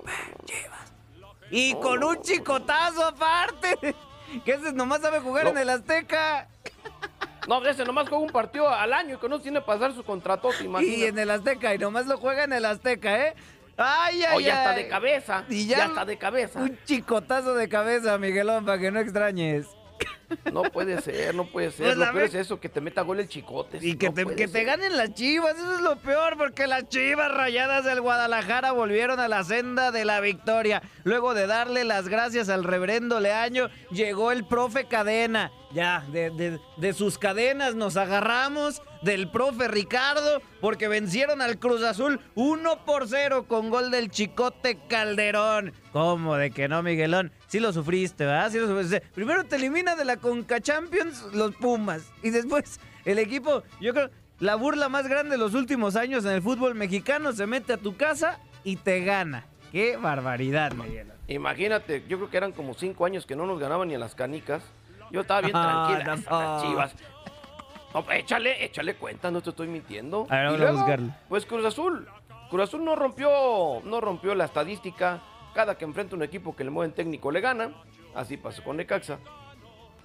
[1.51, 3.95] Y con un chicotazo aparte.
[4.45, 6.49] Que ese nomás sabe jugar en el Azteca.
[7.47, 10.03] No, ese nomás juega un partido al año y que no tiene que pasar su
[10.03, 11.73] contrato, te Y en el Azteca.
[11.75, 13.35] Y nomás lo juega en el Azteca, ¿eh?
[13.77, 14.83] ¡Ay, ay, Oye, hasta ay!
[14.85, 15.45] de cabeza.
[15.49, 16.61] Y ya ya está de cabeza.
[16.61, 19.67] Un chicotazo de cabeza, Miguelón, para que no extrañes.
[20.53, 21.87] No puede ser, no puede ser.
[21.87, 23.79] Pues, Lo peor es eso, que te meta gol el chicote.
[23.81, 27.33] Y que, No te, que ganen las chivas, eso es lo peor, porque las chivas
[27.33, 30.83] rayadas del Guadalajara volvieron a la senda de la victoria.
[31.05, 35.53] Luego de darle las gracias al reverendo Leaño, llegó el profe Cadena.
[35.73, 41.83] Ya, de, de- de sus cadenas nos agarramos, del profe Ricardo, porque vencieron al Cruz
[41.83, 45.73] Azul 1 por 0 con gol del Chicote Calderón.
[45.93, 47.33] ¿Cómo de que no, Miguelón?
[47.47, 48.51] Sí lo sufriste, ¿verdad?
[48.51, 49.01] Sí lo sufriste.
[49.15, 52.03] Primero te elimina de la Conca Champions los Pumas.
[52.23, 56.33] Y después el equipo, yo creo, la burla más grande de los últimos años en
[56.33, 59.47] el fútbol mexicano se mete a tu casa y te gana.
[59.73, 61.17] Qué barbaridad, Miguelón.
[61.29, 64.15] Imagínate, yo creo que eran como cinco años que no nos ganaban ni a las
[64.15, 64.63] canicas.
[65.13, 66.17] Yo estaba bien Ah, tranquila.
[66.31, 66.41] no.
[66.41, 66.93] Las chivas.
[67.97, 70.27] No, échale, échale cuenta, no te estoy mintiendo.
[70.29, 71.13] A ver, vamos a buscarlo.
[71.31, 72.07] Pues Cruz Azul.
[72.51, 75.23] Cruz Azul no rompió, no rompió la estadística.
[75.55, 77.71] Cada que enfrenta un equipo que le mueve técnico le gana.
[78.15, 79.19] Así pasó con Necaxa.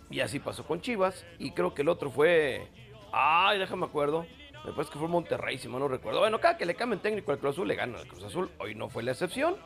[0.10, 1.26] Y así pasó con Chivas.
[1.38, 2.66] Y creo que el otro fue.
[3.12, 4.26] Ay, déjame acuerdo.
[4.64, 6.22] Me parece que fue Monterrey, si mal no recuerdo.
[6.22, 8.50] Bueno, cada que le cambien técnico al Cruz Azul, le ganan al Cruz Azul.
[8.60, 9.58] Hoy no fue la excepción.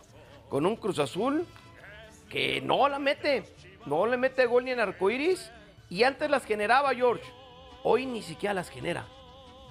[0.50, 1.46] Con un Cruz Azul
[2.28, 3.44] que no la mete.
[3.86, 5.52] No le mete gol ni en arcoiris.
[5.92, 7.24] Y antes las generaba George.
[7.88, 9.06] Hoy ni siquiera las genera.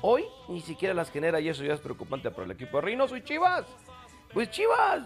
[0.03, 3.16] Hoy ni siquiera las genera y eso ya es preocupante para el equipo de Reynoso
[3.16, 3.66] y Chivas.
[4.33, 5.03] Pues Chivas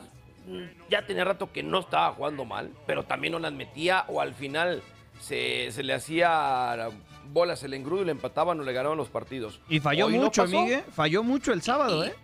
[0.47, 4.21] mm, ya tenía rato que no estaba jugando mal, pero también no las metía o
[4.21, 4.83] al final
[5.21, 6.91] se, se le hacía
[7.33, 9.59] bolas el engrudo y le empataban o le ganaban los partidos.
[9.71, 10.47] Y falló Hoy no mucho.
[10.47, 10.83] Miguel.
[10.93, 12.15] Falló mucho el sábado, Y- ¿eh?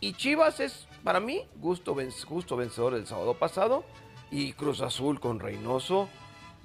[0.00, 3.84] Y Chivas es, para mí, gusto, justo vencedor el sábado pasado.
[4.30, 6.08] Y Cruz Azul con Reynoso,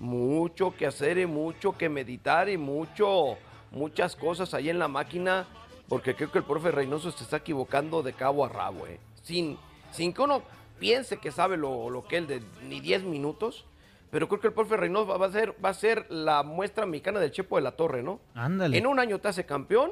[0.03, 3.37] mucho que hacer y mucho que meditar y mucho,
[3.71, 5.47] muchas cosas ahí en la máquina.
[5.87, 8.99] Porque creo que el profe Reynoso se está equivocando de cabo a rabo, eh.
[9.21, 9.57] Sin,
[9.91, 10.41] sin que uno
[10.79, 13.65] piense que sabe lo, lo que él de ni 10 minutos.
[14.11, 17.19] Pero creo que el profe Reynoso va- a ser, va a ser la muestra mexicana
[17.19, 18.19] del Chepo de la Torre, ¿no?
[18.35, 18.77] Ándale.
[18.77, 19.91] En un año te hace campeón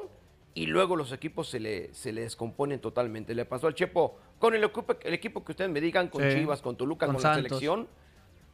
[0.54, 3.34] y luego los equipos se le, se le descomponen totalmente.
[3.34, 6.36] Le pasó al Chepo con el equipo, el equipo que ustedes me digan, con Sí.
[6.38, 7.88] Chivas, con Toluca, Con con, la selección,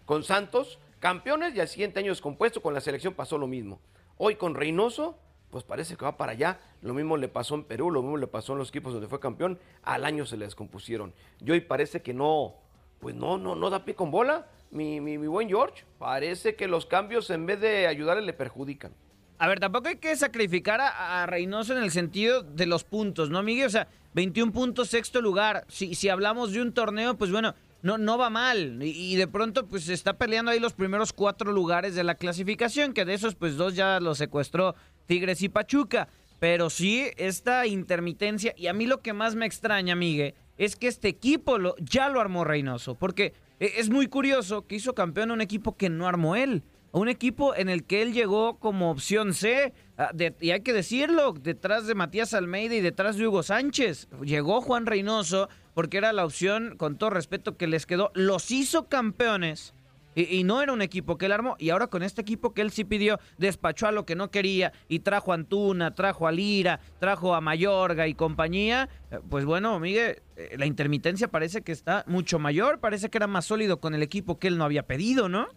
[0.07, 3.81] con Santos, campeones y al siguiente año descompuesto, con la selección pasó lo mismo.
[4.17, 5.19] Hoy con Reynoso,
[5.51, 6.61] pues parece que va para allá.
[6.83, 9.21] Lo mismo le pasó en Perú, lo mismo le pasó en los equipos donde fue
[9.21, 9.59] campeón.
[9.83, 11.15] Al año se le descompusieron.
[11.45, 12.57] Y hoy parece que no,
[13.01, 14.47] pues no, no, no da pie con bola.
[14.71, 18.93] Mi, mi, mi buen George, parece que los cambios en vez de ayudarle le perjudican.
[19.39, 23.43] A ver, tampoco hay que sacrificar a, Reynoso en el sentido de los puntos, ¿no,
[23.43, 23.69] Miguel?
[23.69, 25.65] O sea, 21 puntos, sexto lugar.
[25.69, 28.79] Si, si hablamos de un torneo, pues bueno, no, no va mal.
[28.83, 33.05] Y, de pronto, pues está peleando ahí los primeros cuatro lugares de la clasificación, que
[33.05, 34.75] de esos, pues dos ya los secuestró
[35.07, 36.09] Tigres y Pachuca.
[36.39, 38.55] pero sí esta intermitencia.
[38.57, 42.09] Y a mí lo que más me extraña, Miguel, es que este equipo lo, ya
[42.09, 42.95] lo armó Reynoso.
[42.95, 46.63] Porque e, es muy curioso que hizo campeón un equipo que no armó él.
[46.91, 49.75] Un equipo en el que él llegó como opción C.
[49.99, 54.09] ah, y hay que decirlo, detrás de Matías Almeida y detrás de Hugo Sánchez.
[54.23, 58.11] Llegó Juan Reynoso porque era la opción, con todo respeto, que les quedó.
[58.15, 59.75] Los hizo campeones.
[60.15, 61.57] Y, y no era un equipo que él armó.
[61.59, 64.73] Y ahora con este equipo que él sí pidió, despachó a lo que no quería
[64.89, 68.89] y trajo a Antuna, trajo a Lira, trajo a Mayorga y compañía.
[69.11, 72.81] eh, Pues bueno, Miguel, eh, la intermitencia parece que está mucho mayor.
[72.81, 75.49] Parece que era más sólido con el equipo que él no había pedido, ¿no?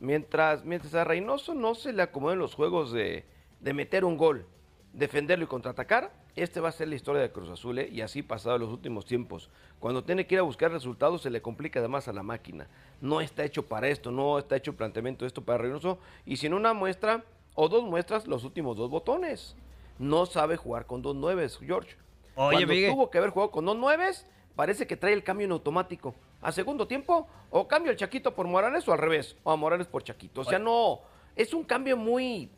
[0.00, 3.24] Mientras, mientras a Reynoso no se le acomoden los juegos de,
[3.60, 4.46] de meter un gol,
[4.92, 7.88] defenderlo y contraatacar, este va a ser la historia de Cruz Azul, ¿eh?
[7.90, 9.50] y así pasado los últimos tiempos.
[9.80, 12.68] Cuando tiene que ir a buscar resultados se le complica además a la máquina.
[13.00, 16.54] No está hecho para esto, no está hecho planteamiento de esto para Reynoso, y sin
[16.54, 19.56] una muestra o dos muestras, los últimos dos botones.
[19.98, 21.96] No sabe jugar con dos nueves, George.
[22.36, 22.92] Oye, Cuando Miguel.
[22.92, 24.24] tuvo que haber jugado con dos nueves,
[24.58, 26.16] parece que trae el cambio en automático.
[26.42, 29.86] A segundo tiempo, o cambio el Chaquito por Morales o al revés, o a Morales
[29.86, 30.40] por Chaquito.
[30.40, 30.98] O sea, no,
[31.36, 32.50] es un cambio muy,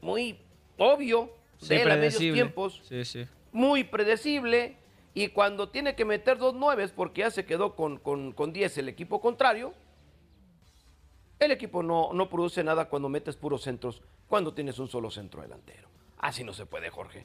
[0.00, 0.40] muy
[0.78, 3.24] obvio Sí, de a medios tiempos, Sí, sí.
[3.52, 4.78] muy predecible.
[5.14, 8.78] Y cuando tiene que meter dos nueves porque ya se quedó con, con, con 10
[8.78, 9.72] el equipo contrario,
[11.38, 15.40] el equipo no, no produce nada cuando metes puros centros, cuando tienes un solo centro
[15.40, 15.88] delantero.
[16.18, 17.24] Así no se puede, Jorge.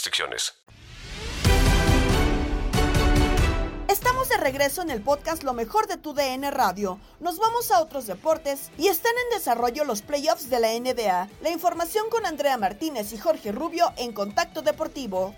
[0.01, 0.55] restricciones.
[3.87, 6.99] Estamos de regreso en el podcast Lo mejor de tu DN Radio.
[7.19, 11.29] Nos vamos a otros deportes y están en desarrollo los playoffs de la NBA.
[11.41, 15.35] La información con Andrea Martínez y Jorge Rubio en Contacto Deportivo.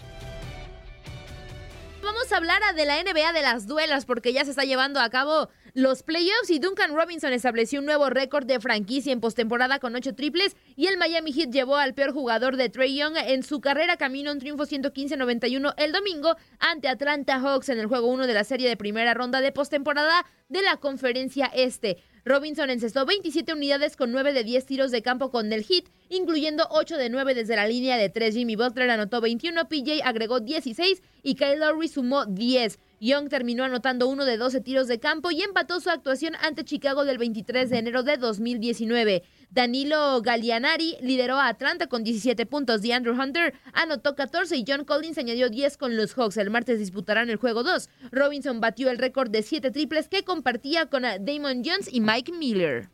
[2.01, 5.09] Vamos a hablar de la NBA de las duelas porque ya se está llevando a
[5.09, 9.95] cabo los playoffs y Duncan Robinson estableció un nuevo récord de franquicia en postemporada con
[9.95, 13.59] ocho triples y el Miami Heat llevó al peor jugador de Trey Young en su
[13.59, 18.27] carrera camino a un triunfo 115-91 el domingo ante Atlanta Hawks en el juego 1
[18.27, 21.97] de la serie de primera ronda de postemporada de la conferencia este.
[22.25, 26.67] Robinson encestó 27 unidades con 9 de 10 tiros de campo con el hit, incluyendo
[26.69, 28.33] 8 de 9 desde la línea de 3.
[28.33, 32.79] Jimmy Butler anotó 21, PJ agregó 16 y Kyle Lowry sumó 10.
[33.03, 37.03] Young terminó anotando uno de 12 tiros de campo y empató su actuación ante Chicago
[37.03, 39.23] del 23 de enero de 2019.
[39.49, 42.81] Danilo Gallianari lideró a Atlanta con 17 puntos.
[42.81, 46.37] DeAndre Hunter anotó 14 y John Collins añadió 10 con los Hawks.
[46.37, 47.89] El martes disputarán el juego 2.
[48.11, 52.31] Robinson batió el récord de 7 triples que compartía con eh, Damon Jones y Mike
[52.31, 52.89] Miller.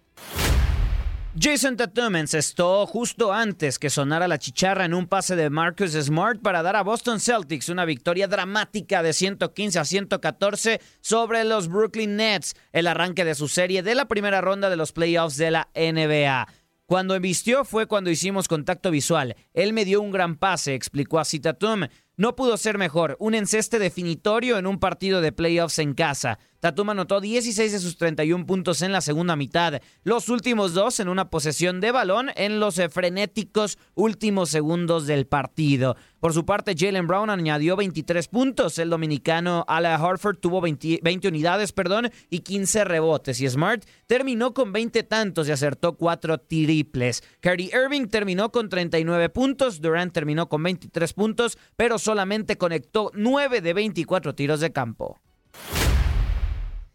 [1.41, 6.41] Jason Tatum encestó justo antes que sonara la chicharra en un pase de Marcus Smart
[6.41, 12.17] para dar a Boston Celtics una victoria dramática de 115 a 114 sobre los Brooklyn
[12.17, 15.69] Nets, el arranque de su serie de la primera ronda de los playoffs de la
[15.75, 16.45] NBA.
[16.86, 19.38] Cuando embistió fue cuando hicimos contacto visual.
[19.54, 21.88] Él me dio un gran pase, explicó así Tatum.
[22.17, 26.38] No pudo ser mejor, un enceste definitorio en un partido de playoffs en casa.
[26.60, 31.08] Tatum anotó 16 de sus 31 puntos en la segunda mitad, los últimos dos en
[31.08, 35.95] una posesión de balón en los eh, frenéticos últimos segundos del partido.
[36.19, 38.78] Por su parte, Jalen Brown añadió 23 puntos.
[38.78, 43.39] El dominicano Ala Harford tuvo 20, 20 unidades perdón, y 15 rebotes.
[43.39, 47.24] Y Smart terminó con 20 tantos y acertó 4 triples.
[47.39, 49.80] Kyrie Irving terminó con 39 puntos.
[49.80, 55.19] Durant terminó con 23 puntos, pero solamente conectó 9 de 24 tiros de campo.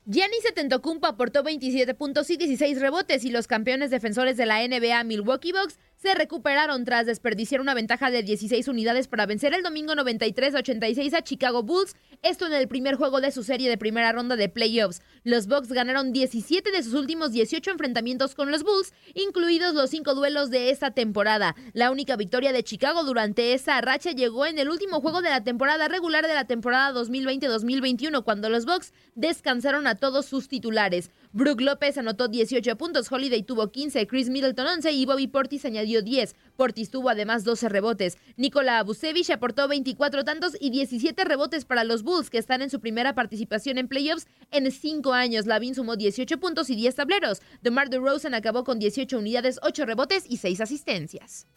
[0.06, 5.02] Giannis Antetokounmpo aportó 27 puntos y 16 rebotes y los campeones defensores de la NBA
[5.04, 9.94] Milwaukee Bucks se recuperaron tras desperdiciar una ventaja de 16 unidades para vencer el domingo
[9.94, 14.36] 93-86 a Chicago Bulls, esto en el primer juego de su serie de primera ronda
[14.36, 15.00] de playoffs.
[15.22, 20.14] Los Bucks ganaron 17 de sus últimos 18 enfrentamientos con los Bulls, incluidos los cinco
[20.14, 21.56] duelos de esta temporada.
[21.72, 25.42] La única victoria de Chicago durante esa racha llegó en el último juego de la
[25.42, 31.10] temporada regular de la temporada 2020-2021, cuando los Bucks descansaron a todos sus titulares.
[31.36, 36.00] Brook López anotó 18 puntos, Holiday tuvo 15, Chris Middleton 11 y Bobby Portis añadió
[36.00, 36.36] 10.
[36.56, 38.18] Portis tuvo además 12 rebotes.
[38.36, 42.78] Nikola Abusevich aportó 24 tantos y 17 rebotes para los Bulls, que están en su
[42.78, 45.46] primera participación en playoffs en 5 años.
[45.46, 47.42] Lavin sumó 18 puntos y 10 tableros.
[47.62, 51.48] DeMar DeRozan acabó con 18 unidades, 8 rebotes y 6 asistencias.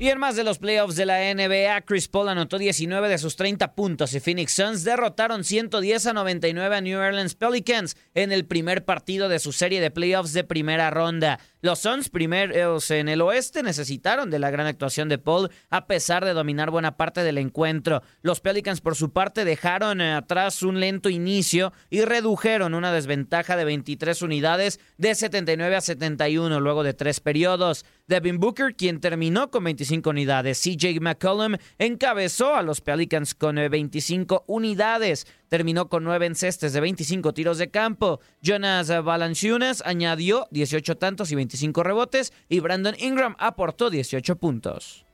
[0.00, 3.34] Y en más de los playoffs de la NBA, Chris Paul anotó 19 de sus
[3.34, 8.44] 30 puntos y Phoenix Suns derrotaron 110 a 99 a New Orleans Pelicans en el
[8.44, 11.40] primer partido de su serie de playoffs de primera ronda.
[11.62, 16.24] Los Suns, primeros en el oeste, necesitaron de la gran actuación de Paul a pesar
[16.24, 18.04] de dominar buena parte del encuentro.
[18.22, 23.64] Los Pelicans, por su parte, dejaron atrás un lento inicio y redujeron una desventaja de
[23.64, 27.84] 23 unidades de 79 a 71 luego de tres periodos.
[28.06, 30.60] Devin Booker, quien terminó con 25 unidades.
[30.62, 37.32] CJ McCollum encabezó a los Pelicans con 25 unidades terminó con nueve encestes de 25
[37.34, 38.20] tiros de campo.
[38.42, 45.04] Jonas Valanciunas añadió 18 tantos y 25 rebotes y Brandon Ingram aportó 18 puntos.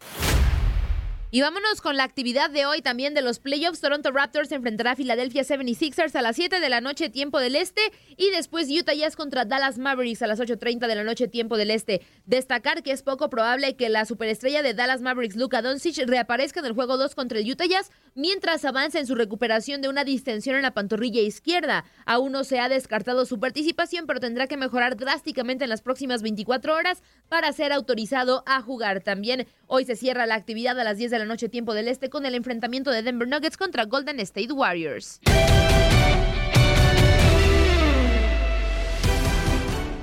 [1.34, 3.80] Y vámonos con la actividad de hoy también de los playoffs.
[3.80, 7.80] Toronto Raptors enfrentará a Philadelphia 76ers a las 7 de la noche tiempo del este
[8.16, 11.72] y después Utah Jazz contra Dallas Mavericks a las 8.30 de la noche tiempo del
[11.72, 12.02] este.
[12.24, 16.66] Destacar que es poco probable que la superestrella de Dallas Mavericks, Luka Doncic, reaparezca en
[16.66, 20.54] el juego 2 contra el Utah Jazz mientras avanza en su recuperación de una distensión
[20.54, 21.84] en la pantorrilla izquierda.
[22.06, 26.22] Aún no se ha descartado su participación, pero tendrá que mejorar drásticamente en las próximas
[26.22, 29.00] 24 horas para ser autorizado a jugar.
[29.00, 32.08] También hoy se cierra la actividad a las 10 de la noche tiempo del este
[32.08, 35.20] con el enfrentamiento de Denver Nuggets contra Golden State Warriors.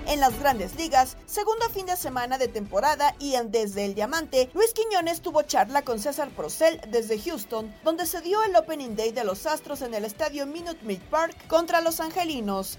[0.07, 4.49] En las grandes ligas, segundo fin de semana de temporada y en Desde el Diamante,
[4.53, 9.13] Luis Quiñones tuvo charla con César Procel desde Houston, donde se dio el Opening Day
[9.13, 12.77] de los Astros en el estadio Minute Maid Park contra los Angelinos.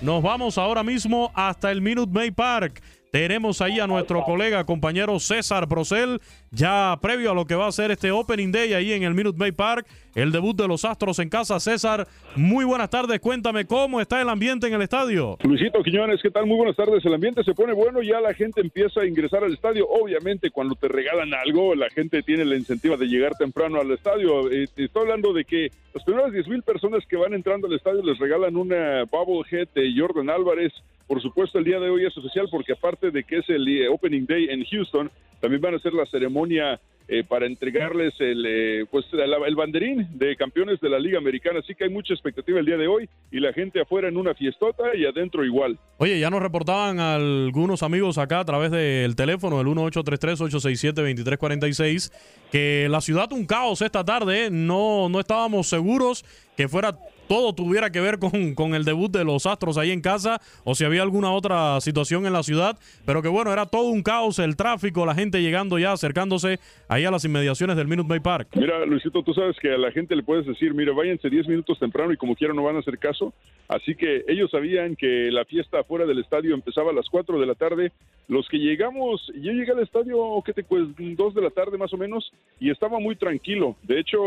[0.00, 2.82] Nos vamos ahora mismo hasta el Minute Maid Park.
[3.10, 7.72] Tenemos ahí a nuestro colega, compañero César Procel, ya previo a lo que va a
[7.72, 11.18] ser este Opening Day ahí en el Minute Maid Park, el debut de los Astros
[11.20, 11.60] en casa.
[11.60, 15.38] César, muy buenas tardes, cuéntame cómo está el ambiente en el estadio.
[15.44, 16.46] Luisito Quiñones, ¿qué tal?
[16.46, 17.04] Muy buenas tardes.
[17.04, 19.86] El ambiente se pone bueno, ya la gente empieza a ingresar al estadio.
[19.88, 24.50] Obviamente, cuando te regalan algo, la gente tiene la incentiva de llegar temprano al estadio.
[24.50, 28.02] Eh, estoy hablando de que las primeras 10 mil personas que van entrando al estadio
[28.02, 30.72] les regalan una bobblehead de Jordan Álvarez.
[31.06, 33.88] Por supuesto, el día de hoy es oficial porque aparte de que es el eh,
[33.88, 38.84] Opening Day en Houston, también van a hacer la ceremonia eh, para entregarles el, eh,
[38.90, 41.60] pues, el, banderín de campeones de la Liga Americana.
[41.60, 44.34] Así que hay mucha expectativa el día de hoy y la gente afuera en una
[44.34, 45.78] fiestota y adentro igual.
[45.98, 52.12] Oye, ya nos reportaban algunos amigos acá a través del teléfono, el 1833-867-2346,
[52.50, 54.50] que la ciudad un caos esta tarde.
[54.50, 56.24] No, no estábamos seguros
[56.56, 60.00] que fuera todo tuviera que ver con, con, el debut de los Astros ahí en
[60.00, 63.88] casa o si había alguna otra situación en la ciudad, pero que bueno, era todo
[63.88, 66.58] un caos, el tráfico, la gente llegando ya, acercándose
[66.88, 68.48] ahí a las inmediaciones del Minute Maid Park.
[68.54, 71.78] Mira, Luisito, tú sabes que a la gente le puedes decir, mira, váyanse 10 minutos
[71.78, 73.32] temprano y como quiera no van a hacer caso,
[73.68, 77.46] así que ellos sabían que la fiesta afuera del estadio empezaba a las 4 de
[77.46, 77.92] la tarde,
[78.28, 81.92] los que llegamos, yo llegué al estadio, ¿qué te pues 2 de la tarde más
[81.92, 84.18] o menos, y estaba muy tranquilo, de hecho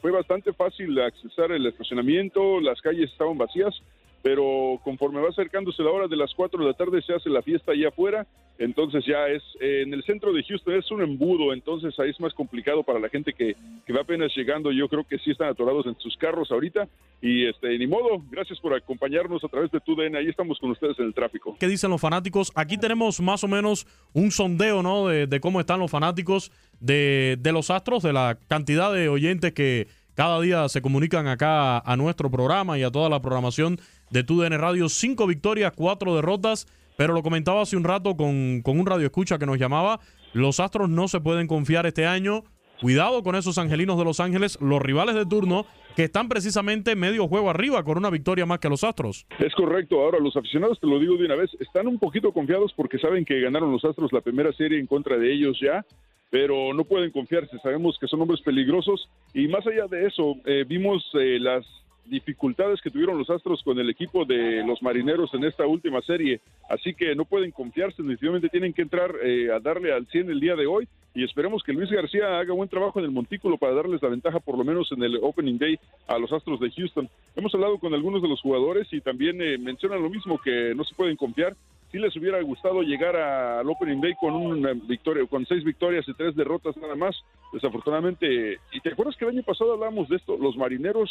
[0.00, 3.74] fue bastante fácil accesar el estacionamiento, las calles estaban vacías,
[4.22, 7.42] pero conforme va acercándose la hora de las 4 de la tarde se hace la
[7.42, 8.26] fiesta allá afuera,
[8.58, 12.20] entonces ya es, eh, en el centro de Houston es un embudo, entonces ahí es
[12.20, 13.56] más complicado para la gente que,
[13.86, 16.86] que va apenas llegando, yo creo que sí están atorados en sus carros ahorita,
[17.22, 20.98] y este, ni modo, gracias por acompañarnos a través de TUDN, ahí estamos con ustedes
[20.98, 21.56] en el tráfico.
[21.58, 22.52] ¿Qué dicen los fanáticos?
[22.54, 25.08] Aquí tenemos más o menos un sondeo, ¿no?
[25.08, 29.52] De, de cómo están los fanáticos de, de los Astros, de la cantidad de oyentes
[29.52, 33.78] que cada día se comunican acá a nuestro programa y a toda la programación
[34.10, 34.88] de TUDN Radio.
[34.88, 39.38] Cinco victorias, cuatro derrotas, pero lo comentaba hace un rato con, con un radio escucha
[39.38, 40.00] que nos llamaba.
[40.32, 42.44] Los Astros no se pueden confiar este año.
[42.80, 47.28] Cuidado con esos angelinos de Los Ángeles, los rivales de turno que están precisamente medio
[47.28, 49.26] juego arriba con una victoria más que los Astros.
[49.38, 50.00] Es correcto.
[50.00, 53.24] Ahora, los aficionados, te lo digo de una vez, están un poquito confiados porque saben
[53.24, 55.84] que ganaron los Astros la primera serie en contra de ellos ya
[56.30, 57.58] pero no pueden confiarse.
[57.58, 61.66] Sabemos que son hombres peligrosos y más allá de eso, eh, vimos eh, las
[62.10, 66.40] dificultades que tuvieron los Astros con el equipo de los Marineros en esta última serie.
[66.68, 70.40] Así que no pueden confiarse, definitivamente tienen que entrar eh, a darle al 100 el
[70.40, 73.74] día de hoy y esperemos que Luis García haga buen trabajo en el montículo para
[73.74, 77.08] darles la ventaja por lo menos en el Opening Day a los Astros de Houston.
[77.34, 80.84] Hemos hablado con algunos de los jugadores y también eh, mencionan lo mismo que no
[80.84, 81.54] se pueden confiar.
[81.90, 86.14] Si les hubiera gustado llegar al Opening Day con una victoria, con seis victorias y
[86.14, 87.16] tres derrotas nada más.
[87.52, 91.10] Desafortunadamente, y te acuerdas que el año pasado hablábamos de esto, los marineros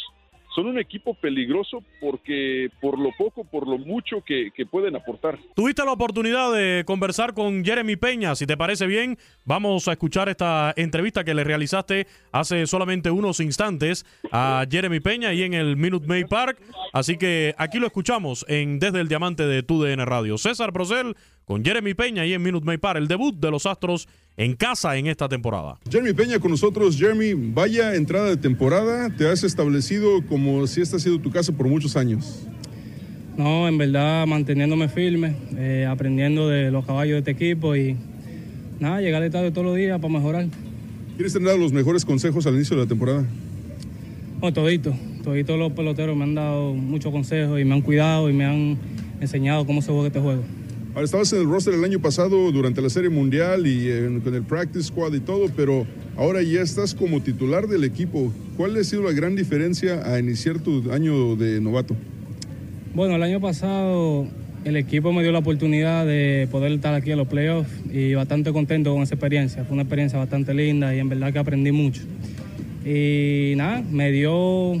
[0.54, 5.38] son un equipo peligroso porque por lo poco, por lo mucho que, que pueden aportar.
[5.54, 10.28] Tuviste la oportunidad de conversar con Jeremy Peña, si te parece bien, vamos a escuchar
[10.28, 15.76] esta entrevista que le realizaste hace solamente unos instantes a Jeremy Peña y en el
[15.76, 16.58] Minute Maid Park,
[16.92, 20.38] así que aquí lo escuchamos en Desde el Diamante de TUDN Radio.
[20.38, 21.16] César Procel
[21.50, 24.96] con Jeremy Peña y en Minute Maid Park, el debut de los Astros en casa
[24.96, 25.80] en esta temporada.
[25.90, 26.96] Jeremy Peña con nosotros.
[26.96, 29.10] Jeremy, vaya entrada de temporada.
[29.16, 32.46] Te has establecido como si esta ha sido tu casa por muchos años.
[33.36, 37.96] No, en verdad manteniéndome firme, eh, aprendiendo de los caballos de este equipo y
[38.78, 40.46] nada, llegar al estadio todos los días para mejorar.
[41.16, 43.26] ¿Quieres tener los mejores consejos al inicio de la temporada?
[44.38, 44.94] Bueno, todito,
[45.24, 48.78] toditos los peloteros me han dado muchos consejos y me han cuidado y me han
[49.20, 50.44] enseñado cómo se juega este juego.
[50.92, 54.34] Ahora estabas en el roster el año pasado durante la Serie Mundial y eh, con
[54.34, 55.86] el Practice Squad y todo, pero
[56.16, 58.32] ahora ya estás como titular del equipo.
[58.56, 61.94] ¿Cuál ha sido la gran diferencia a iniciar tu año de novato?
[62.92, 64.26] Bueno, el año pasado
[64.64, 68.52] el equipo me dio la oportunidad de poder estar aquí en los playoffs y bastante
[68.52, 69.64] contento con esa experiencia.
[69.64, 72.02] Fue una experiencia bastante linda y en verdad que aprendí mucho.
[72.84, 74.76] Y nada, me dio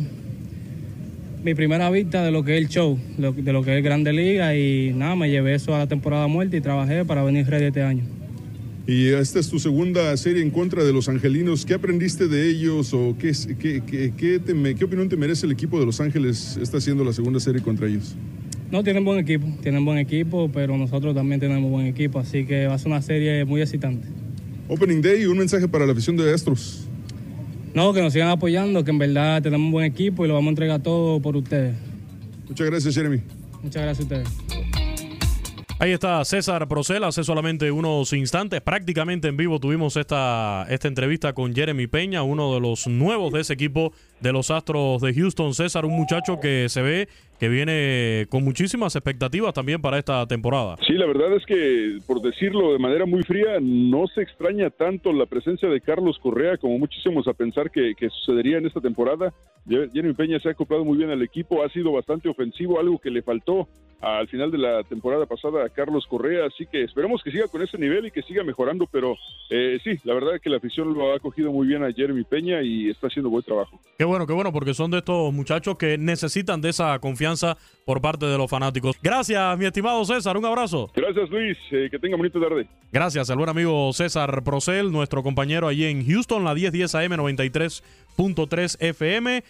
[1.42, 4.54] mi primera vista de lo que es el show, de lo que es Grande Liga
[4.54, 7.82] y nada, me llevé eso a la temporada muerta y trabajé para venir ready este
[7.82, 8.04] año.
[8.86, 11.64] Y esta es tu segunda serie en contra de los angelinos.
[11.64, 15.78] ¿Qué aprendiste de ellos o qué, qué, qué, qué, qué opinión te merece el equipo
[15.78, 18.16] de Los Ángeles está haciendo la segunda serie contra ellos?
[18.70, 22.66] No, tienen buen equipo, tienen buen equipo, pero nosotros también tenemos buen equipo, así que
[22.66, 24.06] va a ser una serie muy excitante.
[24.68, 26.89] Opening Day, un mensaje para la afición de Astros.
[27.74, 30.48] No, que nos sigan apoyando, que en verdad tenemos un buen equipo y lo vamos
[30.48, 31.74] a entregar todo por ustedes.
[32.48, 33.20] Muchas gracias, Jeremy.
[33.62, 34.28] Muchas gracias a ustedes.
[35.80, 41.32] Ahí está César Procel, hace solamente unos instantes, prácticamente en vivo tuvimos esta, esta entrevista
[41.32, 45.54] con Jeremy Peña, uno de los nuevos de ese equipo de los Astros de Houston.
[45.54, 47.08] César, un muchacho que se ve
[47.40, 50.76] que viene con muchísimas expectativas también para esta temporada.
[50.86, 55.10] Sí, la verdad es que, por decirlo de manera muy fría, no se extraña tanto
[55.10, 59.32] la presencia de Carlos Correa como muchísimos a pensar que, sucedería en esta temporada.
[59.66, 63.10] Jeremy Peña se ha acoplado muy bien al equipo, ha sido bastante ofensivo, algo que
[63.10, 63.68] le faltó
[64.00, 67.62] al final de la temporada pasada a Carlos Correa, así que esperemos que siga con
[67.62, 69.16] ese nivel y que siga mejorando, pero
[69.50, 72.24] eh, sí, la verdad es que la afición lo ha acogido muy bien a Jeremy
[72.24, 73.78] Peña y está haciendo buen trabajo.
[73.98, 78.00] Qué bueno, qué bueno, porque son de estos muchachos que necesitan de esa confianza por
[78.00, 78.96] parte de los fanáticos.
[79.02, 80.90] Gracias, mi estimado César, un abrazo.
[80.94, 82.66] Gracias, Luis, eh, que tenga bonita tarde.
[82.92, 88.76] Gracias al buen amigo César Procel, nuestro compañero allí en Houston, la 1010 AM 93.3
[88.80, 89.42] FM.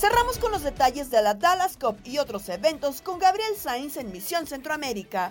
[0.00, 4.10] Cerramos con los detalles de la Dallas Cup y otros eventos con Gabriel Sainz en
[4.10, 5.30] Misión Centroamérica.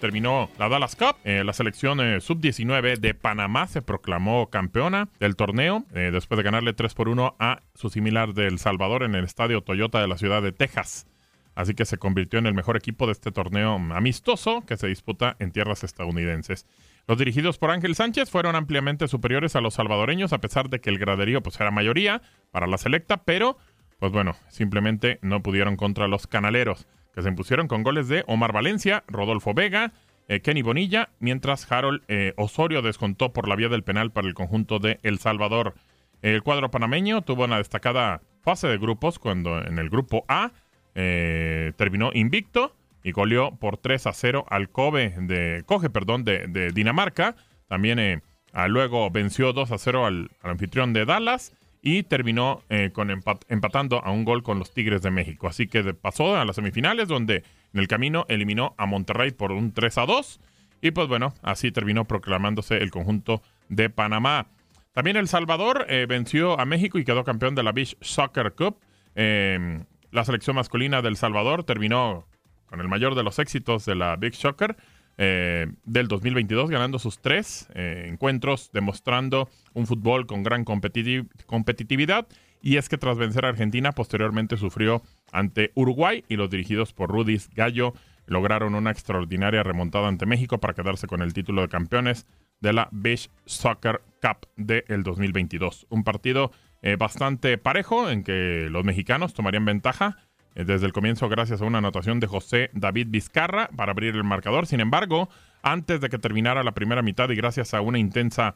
[0.00, 1.14] Terminó la Dallas Cup.
[1.22, 6.42] Eh, la selección eh, sub-19 de Panamá se proclamó campeona del torneo eh, después de
[6.42, 10.08] ganarle 3 por 1 a su similar de El Salvador en el estadio Toyota de
[10.08, 11.06] la ciudad de Texas.
[11.54, 15.36] Así que se convirtió en el mejor equipo de este torneo amistoso que se disputa
[15.38, 16.66] en tierras estadounidenses.
[17.06, 20.88] Los dirigidos por Ángel Sánchez fueron ampliamente superiores a los salvadoreños, a pesar de que
[20.88, 23.58] el graderío pues, era mayoría para la selecta, pero,
[23.98, 28.52] pues bueno, simplemente no pudieron contra los canaleros, que se impusieron con goles de Omar
[28.52, 29.92] Valencia, Rodolfo Vega,
[30.28, 34.34] eh, Kenny Bonilla, mientras Harold eh, Osorio descontó por la vía del penal para el
[34.34, 35.74] conjunto de El Salvador.
[36.22, 40.52] El cuadro panameño tuvo una destacada fase de grupos cuando en el grupo A
[40.94, 42.74] eh, terminó invicto
[43.04, 47.36] y goleó por 3 a 0 al Kobe de Coge, perdón, de, Dinamarca.
[47.68, 48.22] También eh,
[48.66, 51.52] luego venció 2 a 0 al, anfitrión de Dallas
[51.82, 55.46] y terminó eh, con empatando a un gol con los Tigres de México.
[55.46, 57.44] Así que pasó a las semifinales donde
[57.74, 60.40] en el camino eliminó a Monterrey por un 3 a 2
[60.80, 64.46] y pues bueno, así terminó proclamándose el conjunto de Panamá.
[64.92, 68.78] También El Salvador eh, venció a México y quedó campeón de la Beach Soccer Cup.
[69.14, 72.26] la selección masculina del Salvador terminó
[72.74, 74.76] con el mayor de los éxitos de la Big Shocker
[75.16, 82.26] eh, del 2022, ganando sus tres eh, encuentros, demostrando un fútbol con gran competitividad.
[82.60, 87.10] Y es que tras vencer a Argentina, posteriormente sufrió ante Uruguay y los dirigidos por
[87.10, 87.94] Rudis Gallo
[88.26, 92.26] lograron una extraordinaria remontada ante México para quedarse con el título de campeones
[92.58, 95.86] de la Beach Soccer Cup del 2022.
[95.90, 96.50] Un partido
[96.82, 100.16] eh, bastante parejo en que los mexicanos tomarían ventaja
[100.54, 104.66] desde el comienzo gracias a una anotación de José David Vizcarra para abrir el marcador.
[104.66, 105.28] Sin embargo,
[105.62, 108.54] antes de que terminara la primera mitad y gracias a una intensa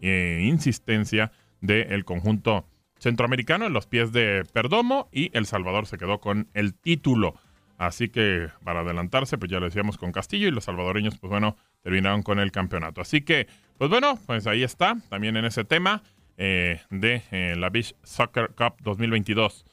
[0.00, 2.66] eh, insistencia del conjunto
[2.98, 7.34] centroamericano en los pies de Perdomo y El Salvador se quedó con el título.
[7.78, 11.56] Así que para adelantarse, pues ya lo decíamos con Castillo y los salvadoreños, pues bueno,
[11.82, 13.00] terminaron con el campeonato.
[13.00, 13.46] Así que,
[13.78, 16.02] pues bueno, pues ahí está, también en ese tema
[16.36, 19.64] eh, de eh, la Beach Soccer Cup 2022.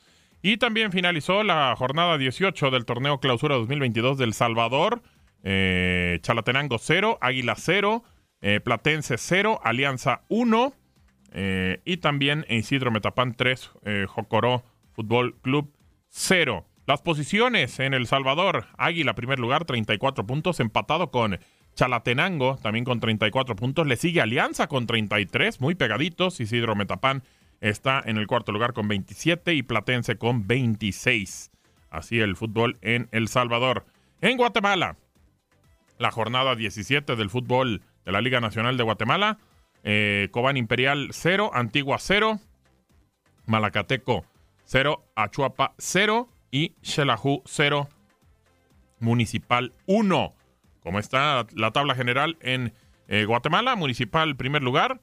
[0.41, 5.01] Y también finalizó la jornada 18 del torneo Clausura 2022 del Salvador.
[5.43, 8.03] Eh, Chalatenango 0, Águila 0,
[8.63, 10.73] Platense 0, Alianza 1.
[11.85, 13.71] y también Isidro Metapán 3,
[14.07, 14.63] Jocoró
[14.93, 15.73] Fútbol Club
[16.09, 16.65] 0.
[16.87, 21.37] Las posiciones en El Salvador, Águila primer lugar, 34 puntos, empatado con
[21.75, 23.85] Chalatenango, también con 34 puntos.
[23.85, 26.39] Le sigue Alianza con 33, muy pegaditos.
[26.39, 27.23] Isidro Metapán
[27.61, 31.51] está en el cuarto lugar con 27 y Platense con 26.
[31.89, 33.85] Así el fútbol en El Salvador.
[34.21, 34.97] En Guatemala,
[35.97, 39.37] la jornada 17 del fútbol de la Liga Nacional de Guatemala.
[39.83, 42.39] Eh, Cobán Imperial 0, Antigua 0,
[43.45, 44.25] Malacateco
[44.65, 47.87] 0, Achuapa 0 y Xelajú 0,
[48.99, 50.33] Municipal 1.
[50.81, 52.73] Como está la tabla general en
[53.07, 54.99] eh, Guatemala, Municipal primer lugar,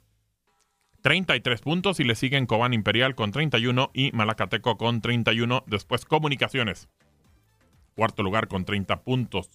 [1.04, 5.62] 33 puntos y le siguen Cobán Imperial con 31 y Malacateco con 31.
[5.66, 6.88] Después Comunicaciones,
[7.94, 9.50] cuarto lugar con 30 puntos.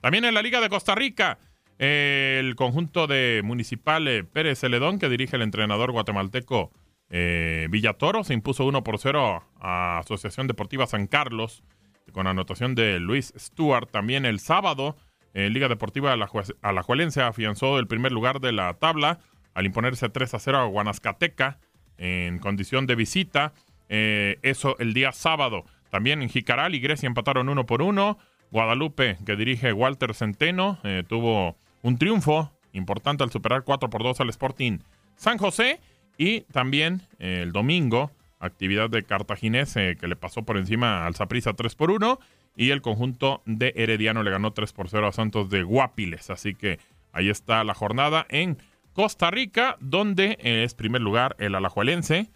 [0.00, 1.38] También en la Liga de Costa Rica,
[1.80, 6.70] eh, el conjunto de Municipal eh, Pérez Celedón que dirige el entrenador guatemalteco
[7.10, 11.64] eh, Villatoro se impuso 1 por 0 a Asociación Deportiva San Carlos
[12.12, 13.90] con anotación de Luis Stewart.
[13.90, 14.96] También el sábado,
[15.34, 16.14] en Liga Deportiva
[16.62, 19.18] Alajuelense afianzó el primer lugar de la tabla
[19.56, 21.58] al imponerse 3 a 0 a Guanascateca
[21.96, 23.54] en condición de visita.
[23.88, 25.64] Eh, eso el día sábado.
[25.90, 28.18] También en Jicaral y Grecia empataron 1 por 1.
[28.50, 34.20] Guadalupe, que dirige Walter Centeno, eh, tuvo un triunfo importante al superar 4 por 2
[34.20, 34.80] al Sporting
[35.16, 35.80] San José.
[36.18, 41.54] Y también eh, el domingo, actividad de Cartaginés que le pasó por encima al Saprissa
[41.54, 42.20] 3 por 1
[42.56, 46.28] y el conjunto de Herediano le ganó 3 por 0 a Santos de Guapiles.
[46.28, 46.78] Así que
[47.12, 48.58] ahí está la jornada en
[48.96, 52.30] Costa Rica, donde eh, es primer lugar el Alajuelense,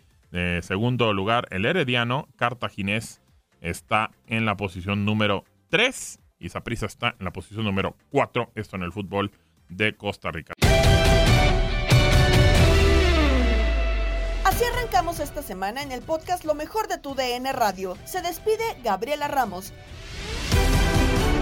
[0.61, 3.22] segundo lugar el Herediano, Cartaginés
[3.62, 8.76] está en la posición número 3 y Saprissa está en la posición número 4, esto
[8.76, 9.32] en el fútbol
[9.70, 10.52] de Costa Rica.
[14.44, 17.96] Así arrancamos esta semana en el podcast Lo mejor de tu DN Radio.
[18.04, 19.72] Se despide Gabriela Ramos.